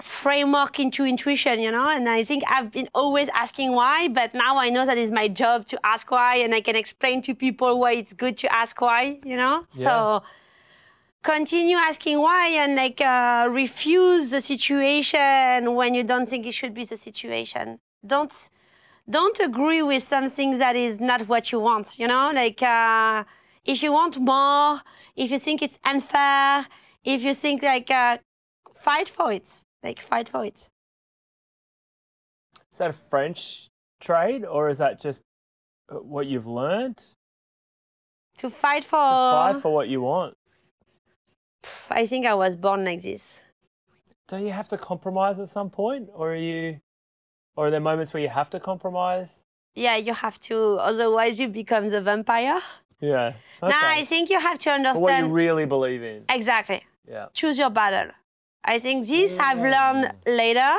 framework 0.00 0.78
into 0.78 1.04
intuition, 1.04 1.60
you 1.60 1.70
know? 1.70 1.88
And 1.88 2.08
I 2.08 2.22
think 2.22 2.44
I've 2.48 2.70
been 2.70 2.88
always 2.94 3.28
asking 3.30 3.72
why, 3.72 4.08
but 4.08 4.34
now 4.34 4.56
I 4.58 4.70
know 4.70 4.86
that 4.86 4.96
it's 4.98 5.12
my 5.12 5.28
job 5.28 5.66
to 5.66 5.78
ask 5.84 6.10
why, 6.10 6.36
and 6.36 6.54
I 6.54 6.60
can 6.60 6.76
explain 6.76 7.22
to 7.22 7.34
people 7.34 7.78
why 7.80 7.92
it's 7.92 8.12
good 8.12 8.36
to 8.38 8.52
ask 8.54 8.80
why, 8.80 9.18
you 9.24 9.36
know? 9.36 9.66
Yeah. 9.72 9.84
So 9.84 10.22
continue 11.22 11.76
asking 11.76 12.18
why 12.20 12.48
and 12.48 12.76
like 12.76 13.00
uh, 13.00 13.48
refuse 13.50 14.30
the 14.30 14.40
situation 14.40 15.74
when 15.74 15.94
you 15.94 16.04
don't 16.04 16.26
think 16.26 16.46
it 16.46 16.52
should 16.52 16.74
be 16.74 16.84
the 16.84 16.96
situation. 16.96 17.80
Don't 18.06 18.50
don't 19.10 19.40
agree 19.40 19.82
with 19.82 20.02
something 20.02 20.58
that 20.58 20.76
is 20.76 21.00
not 21.00 21.28
what 21.28 21.50
you 21.50 21.60
want. 21.60 21.98
You 21.98 22.06
know, 22.06 22.30
like 22.34 22.62
uh, 22.62 23.24
if 23.64 23.82
you 23.82 23.92
want 23.92 24.18
more, 24.18 24.82
if 25.16 25.30
you 25.30 25.38
think 25.38 25.62
it's 25.62 25.78
unfair, 25.84 26.66
if 27.04 27.22
you 27.22 27.34
think 27.34 27.62
like 27.62 27.90
uh, 27.90 28.18
fight 28.74 29.08
for 29.08 29.32
it, 29.32 29.64
like 29.82 30.00
fight 30.00 30.28
for 30.28 30.44
it. 30.44 30.68
Is 32.72 32.78
that 32.78 32.90
a 32.90 32.92
French 32.92 33.70
trade 34.00 34.44
or 34.44 34.68
is 34.68 34.78
that 34.78 35.00
just 35.00 35.22
uh, 35.88 35.96
what 35.96 36.26
you've 36.26 36.46
learned? 36.46 37.02
To 38.38 38.50
fight 38.50 38.84
for, 38.84 38.96
To 38.96 39.52
fight 39.52 39.62
for 39.62 39.74
what 39.74 39.88
you 39.88 40.00
want. 40.02 40.36
I 41.90 42.06
think 42.06 42.24
I 42.26 42.34
was 42.34 42.54
born 42.56 42.84
like 42.84 43.02
this. 43.02 43.40
Don't 44.28 44.46
you 44.46 44.52
have 44.52 44.68
to 44.68 44.78
compromise 44.78 45.38
at 45.40 45.48
some 45.48 45.70
point? 45.70 46.08
Or 46.14 46.32
are 46.32 46.36
you 46.36 46.80
or 47.56 47.66
are 47.66 47.70
there 47.70 47.80
moments 47.80 48.12
where 48.14 48.22
you 48.22 48.28
have 48.28 48.50
to 48.50 48.60
compromise? 48.60 49.30
Yeah, 49.74 49.96
you 49.96 50.14
have 50.14 50.38
to, 50.40 50.76
otherwise 50.80 51.40
you 51.40 51.48
become 51.48 51.88
the 51.88 52.00
vampire. 52.00 52.60
Yeah. 53.00 53.32
Okay. 53.62 53.68
Now 53.72 53.80
I 53.82 54.04
think 54.04 54.30
you 54.30 54.38
have 54.40 54.58
to 54.58 54.92
For 54.94 55.00
what 55.00 55.18
you 55.18 55.28
really 55.28 55.66
believe 55.66 56.02
in. 56.02 56.24
exactly. 56.28 56.84
Yeah. 57.08 57.26
choose 57.32 57.58
your 57.58 57.70
battle. 57.70 58.12
I 58.64 58.78
think 58.78 59.06
this 59.06 59.36
I've 59.38 59.58
learned 59.58 60.12
later, 60.26 60.76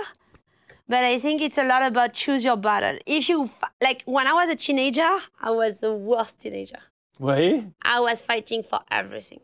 but 0.88 1.04
I 1.04 1.18
think 1.20 1.42
it's 1.42 1.58
a 1.58 1.64
lot 1.64 1.84
about 1.84 2.14
choose 2.14 2.44
your 2.44 2.58
battle. 2.58 3.00
If 3.06 3.30
you 3.30 3.50
like, 3.82 4.04
when 4.06 4.28
I 4.28 4.34
was 4.34 4.50
a 4.50 4.56
teenager, 4.56 5.20
I 5.42 5.52
was 5.52 5.80
the 5.80 5.94
worst 5.94 6.40
teenager. 6.40 6.80
Were 7.20 7.40
you? 7.40 7.74
I 7.82 8.00
was 8.00 8.22
fighting 8.22 8.64
for 8.64 8.82
everything. 8.92 9.42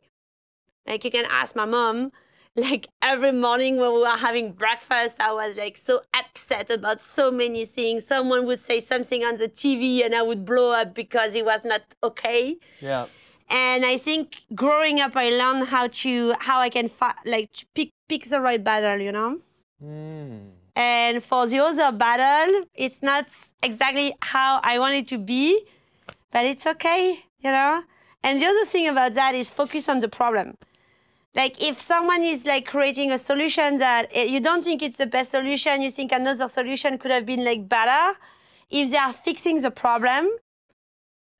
Like 0.87 1.03
you 1.03 1.11
can 1.11 1.25
ask 1.29 1.55
my 1.55 1.65
mom. 1.65 2.11
Like 2.57 2.87
every 3.01 3.33
morning 3.33 3.75
when 3.75 3.91
we 3.93 3.99
were 3.99 4.07
having 4.07 4.53
breakfast, 4.53 5.19
I 5.19 5.33
was 5.33 5.57
like 5.57 5.75
so 5.75 6.03
upset 6.13 6.71
about 6.71 7.01
so 7.01 7.29
many 7.29 7.65
things. 7.65 8.07
Someone 8.07 8.45
would 8.45 8.61
say 8.61 8.79
something 8.79 9.25
on 9.25 9.35
the 9.35 9.49
TV, 9.49 10.05
and 10.05 10.15
I 10.15 10.21
would 10.21 10.45
blow 10.45 10.71
up 10.71 10.95
because 10.95 11.35
it 11.35 11.43
was 11.43 11.59
not 11.65 11.81
okay 12.01 12.57
Yeah. 12.81 13.07
And 13.49 13.85
I 13.85 13.97
think 13.97 14.43
growing 14.55 14.99
up, 14.99 15.15
I 15.15 15.29
learned 15.29 15.67
how 15.67 15.87
to 15.87 16.33
how 16.39 16.59
I 16.59 16.69
can 16.69 16.89
fi- 16.89 17.15
like 17.25 17.49
pick 17.73 17.89
pick 18.07 18.25
the 18.25 18.41
right 18.41 18.63
battle, 18.63 18.99
you 18.99 19.11
know. 19.11 19.39
Mm. 19.83 20.49
And 20.75 21.23
for 21.23 21.47
the 21.47 21.59
other 21.59 21.91
battle, 21.91 22.65
it's 22.73 23.01
not 23.01 23.27
exactly 23.63 24.13
how 24.21 24.59
I 24.63 24.79
want 24.79 24.95
it 24.95 25.07
to 25.09 25.17
be, 25.17 25.65
but 26.31 26.45
it's 26.45 26.67
okay, 26.67 27.23
you 27.39 27.51
know. 27.51 27.83
And 28.23 28.41
the 28.41 28.45
other 28.47 28.65
thing 28.65 28.87
about 28.87 29.13
that 29.13 29.35
is 29.35 29.49
focus 29.49 29.87
on 29.87 29.99
the 29.99 30.09
problem. 30.09 30.57
Like 31.35 31.61
if 31.61 31.79
someone 31.79 32.23
is 32.23 32.45
like 32.45 32.65
creating 32.65 33.11
a 33.11 33.17
solution 33.17 33.77
that 33.77 34.09
eh, 34.13 34.23
you 34.23 34.39
don't 34.39 34.63
think 34.63 34.81
it's 34.81 34.97
the 34.97 35.05
best 35.05 35.31
solution, 35.31 35.81
you 35.81 35.91
think 35.91 36.11
another 36.11 36.47
solution 36.47 36.97
could 36.97 37.11
have 37.11 37.25
been 37.25 37.43
like 37.43 37.69
better. 37.69 38.17
If 38.69 38.89
they 38.89 38.97
are 38.97 39.13
fixing 39.13 39.61
the 39.61 39.69
problem, 39.69 40.29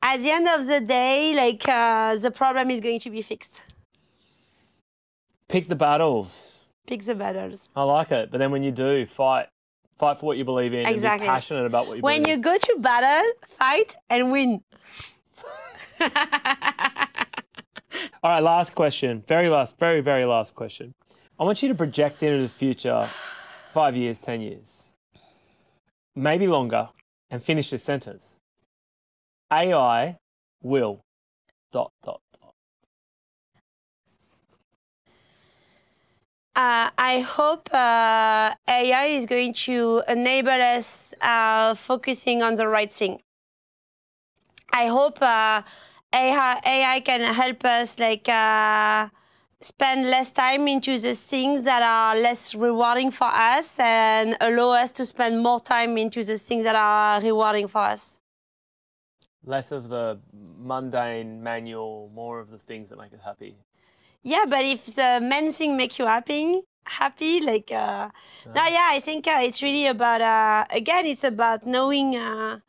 at 0.06 0.18
the 0.22 0.30
end 0.30 0.48
of 0.48 0.68
the 0.68 0.80
day, 0.82 1.34
like 1.34 1.68
uh, 1.68 2.16
the 2.18 2.32
problem 2.32 2.70
is 2.70 2.80
going 2.80 3.00
to 3.00 3.10
be 3.10 3.22
fixed. 3.22 3.62
Pick 5.48 5.68
the 5.68 5.76
battles. 5.76 6.66
Pick 6.86 7.04
the 7.04 7.16
battles. 7.16 7.70
I 7.76 7.84
like 7.84 8.12
it. 8.12 8.30
But 8.32 8.38
then 8.38 8.52
when 8.52 8.64
you 8.64 8.72
do, 8.72 9.06
fight. 9.06 9.48
Fight 9.98 10.20
for 10.20 10.26
what 10.26 10.38
you 10.38 10.44
believe 10.44 10.74
in 10.74 10.86
Exactly. 10.86 11.10
and 11.10 11.22
be 11.22 11.26
passionate 11.28 11.66
about 11.66 11.88
what 11.88 11.96
you 11.96 12.02
believe 12.02 12.18
in. 12.18 12.24
When 12.24 12.24
believe 12.24 12.38
you 12.38 12.44
go 12.44 12.58
to 12.58 12.76
battle, 12.82 13.32
fight 13.48 13.96
and 14.10 14.30
win. 14.30 14.62
All 18.22 18.32
right, 18.32 18.44
last 18.44 18.76
question. 18.76 19.24
Very 19.26 19.50
last, 19.50 19.80
very, 19.80 20.02
very 20.02 20.26
last 20.26 20.54
question. 20.54 20.94
I 21.40 21.46
want 21.46 21.64
you 21.64 21.70
to 21.70 21.76
project 21.76 22.22
into 22.24 22.42
the 22.44 22.50
future 22.50 23.08
five 23.70 23.96
years, 23.96 24.20
10 24.20 24.42
years, 24.42 24.84
maybe 26.14 26.46
longer, 26.48 26.90
and 27.30 27.42
finish 27.42 27.70
this 27.70 27.84
sentence. 27.84 28.35
AI 29.52 30.18
will 30.62 31.02
dot, 31.72 31.92
dot, 32.04 32.22
dot. 32.42 32.54
Uh, 36.56 36.90
I 36.98 37.20
hope 37.20 37.70
uh, 37.74 38.56
AI 38.68 39.06
is 39.08 39.26
going 39.26 39.54
to 39.66 40.04
enable 40.08 40.50
us 40.52 41.14
uh, 41.22 41.76
focusing 41.76 42.42
on 42.42 42.56
the 42.56 42.68
right 42.68 42.92
thing. 42.92 43.22
I 44.72 44.88
hope 44.88 45.22
uh, 45.22 45.62
AI, 46.14 46.62
AI 46.66 47.00
can 47.02 47.22
help 47.34 47.66
us 47.66 48.00
like 48.00 48.28
uh, 48.30 49.10
spend 49.62 50.10
less 50.10 50.32
time 50.32 50.68
into 50.68 50.98
the 50.98 51.14
things 51.14 51.64
that 51.64 51.84
are 51.84 52.16
less 52.20 52.56
rewarding 52.56 53.12
for 53.12 53.28
us 53.28 53.80
and 53.80 54.36
allow 54.42 54.72
us 54.72 54.92
to 54.92 55.06
spend 55.06 55.42
more 55.42 55.60
time 55.60 55.98
into 55.98 56.24
the 56.24 56.38
things 56.38 56.64
that 56.64 56.76
are 56.76 57.22
rewarding 57.22 57.68
for 57.68 57.82
us. 57.82 58.20
Less 59.46 59.72
of 59.72 59.90
the 59.90 60.20
mundane 60.60 61.42
manual, 61.42 62.12
more 62.14 62.40
of 62.40 62.50
the 62.50 62.58
things 62.58 62.90
that 62.90 62.98
make 62.98 63.14
us 63.14 63.20
happy. 63.24 63.56
Yeah, 64.24 64.46
but 64.48 64.66
if 64.66 64.86
the 64.88 65.20
main 65.22 65.52
thing 65.52 65.78
make 65.78 66.00
you 66.00 66.06
happy, 66.06 66.62
happy, 66.86 67.42
like, 67.42 67.72
uh, 67.72 68.10
no, 68.46 68.64
yeah, 68.66 68.88
I 68.90 69.00
think 69.00 69.28
uh, 69.28 69.40
it's 69.44 69.62
really 69.62 69.86
about, 69.86 70.22
uh, 70.22 70.66
again, 70.72 71.06
it's 71.06 71.24
about 71.24 71.66
knowing 71.66 72.16
uh, 72.16 72.60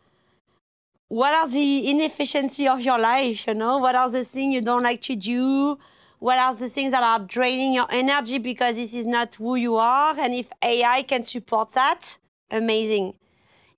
what 1.08 1.32
are 1.32 1.48
the 1.48 1.90
inefficiency 1.90 2.68
of 2.68 2.80
your 2.80 2.98
life, 2.98 3.46
you 3.46 3.54
know? 3.54 3.78
What 3.78 3.94
are 3.94 4.10
the 4.10 4.24
things 4.24 4.54
you 4.54 4.60
don't 4.60 4.82
like 4.82 5.00
to 5.02 5.16
do? 5.16 5.78
What 6.18 6.38
are 6.38 6.54
the 6.54 6.68
things 6.68 6.90
that 6.90 7.02
are 7.02 7.24
draining 7.24 7.72
your 7.74 7.86
energy 7.90 8.38
because 8.38 8.76
this 8.76 8.92
is 8.92 9.06
not 9.06 9.34
who 9.36 9.56
you 9.56 9.76
are? 9.76 10.18
And 10.18 10.34
if 10.34 10.50
AI 10.62 11.02
can 11.02 11.22
support 11.22 11.70
that, 11.70 12.18
amazing. 12.50 13.14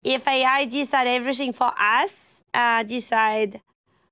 if 0.05 0.27
AI 0.27 0.65
decide 0.67 1.09
everything 1.09 1.53
for 1.53 1.73
us, 1.79 2.38
uh, 2.59 2.83
decide 2.83 3.61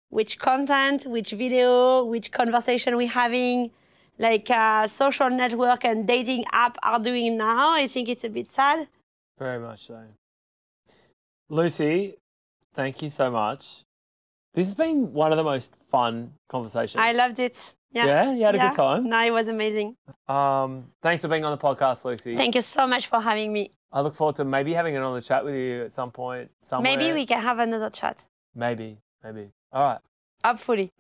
which 0.09 0.39
content, 0.39 1.05
which 1.07 1.31
video, 1.33 2.05
which 2.05 2.31
conversation 2.31 2.97
we're 2.97 3.17
having, 3.25 3.71
like 4.19 4.49
uh, 4.51 4.87
social 4.87 5.29
network 5.29 5.85
and 5.85 6.07
dating 6.07 6.45
app 6.53 6.79
are 6.83 7.01
doing 7.01 7.37
now, 7.37 7.73
I 7.73 7.87
think 7.87 8.09
it's 8.09 8.25
a 8.25 8.31
bit 8.31 8.49
sad. 8.49 8.89
Very 9.39 9.59
much 9.59 9.87
so. 9.89 10.01
Lucie, 11.49 12.15
thank 12.75 13.03
you 13.03 13.11
so 13.11 13.31
much. 13.31 13.85
This 14.55 14.67
has 14.67 14.75
been 14.75 15.13
one 15.13 15.33
of 15.33 15.37
the 15.37 15.45
most 15.45 15.73
fun 15.91 16.33
conversations. 16.49 16.99
I 16.99 17.13
loved 17.13 17.39
it. 17.39 17.75
Yeah. 17.91 18.07
Yeah, 18.07 18.33
you 18.33 18.45
had 18.45 18.55
a 18.55 18.59
good 18.59 18.73
time. 18.73 19.09
No, 19.09 19.21
it 19.23 19.31
was 19.31 19.49
amazing. 19.49 19.97
Um, 20.29 20.87
thanks 21.03 21.23
for 21.23 21.29
being 21.29 21.45
on 21.45 21.57
the 21.57 21.63
podcast, 21.63 22.05
Lucie. 22.05 22.37
Thank 22.37 22.55
you 22.55 22.63
so 22.63 22.87
much 22.87 23.07
for 23.07 23.21
having 23.21 23.53
me. 23.53 23.71
I 23.93 24.01
look 24.01 24.15
forward 24.15 24.37
to 24.37 24.45
maybe 24.45 24.73
having 24.73 24.97
another 24.97 25.21
chat 25.21 25.45
with 25.45 25.55
you 25.55 25.85
at 25.85 25.93
some 25.93 26.11
point. 26.11 26.51
Somewhere. 26.63 26.97
Maybe 26.97 27.13
we 27.13 27.27
can 27.27 27.41
have 27.43 27.59
another 27.59 27.91
chat. 27.91 28.25
Maybe, 28.57 28.97
maybe. 29.23 29.51
All 29.73 29.83
right. 29.85 30.01
Hopefully. 30.43 30.91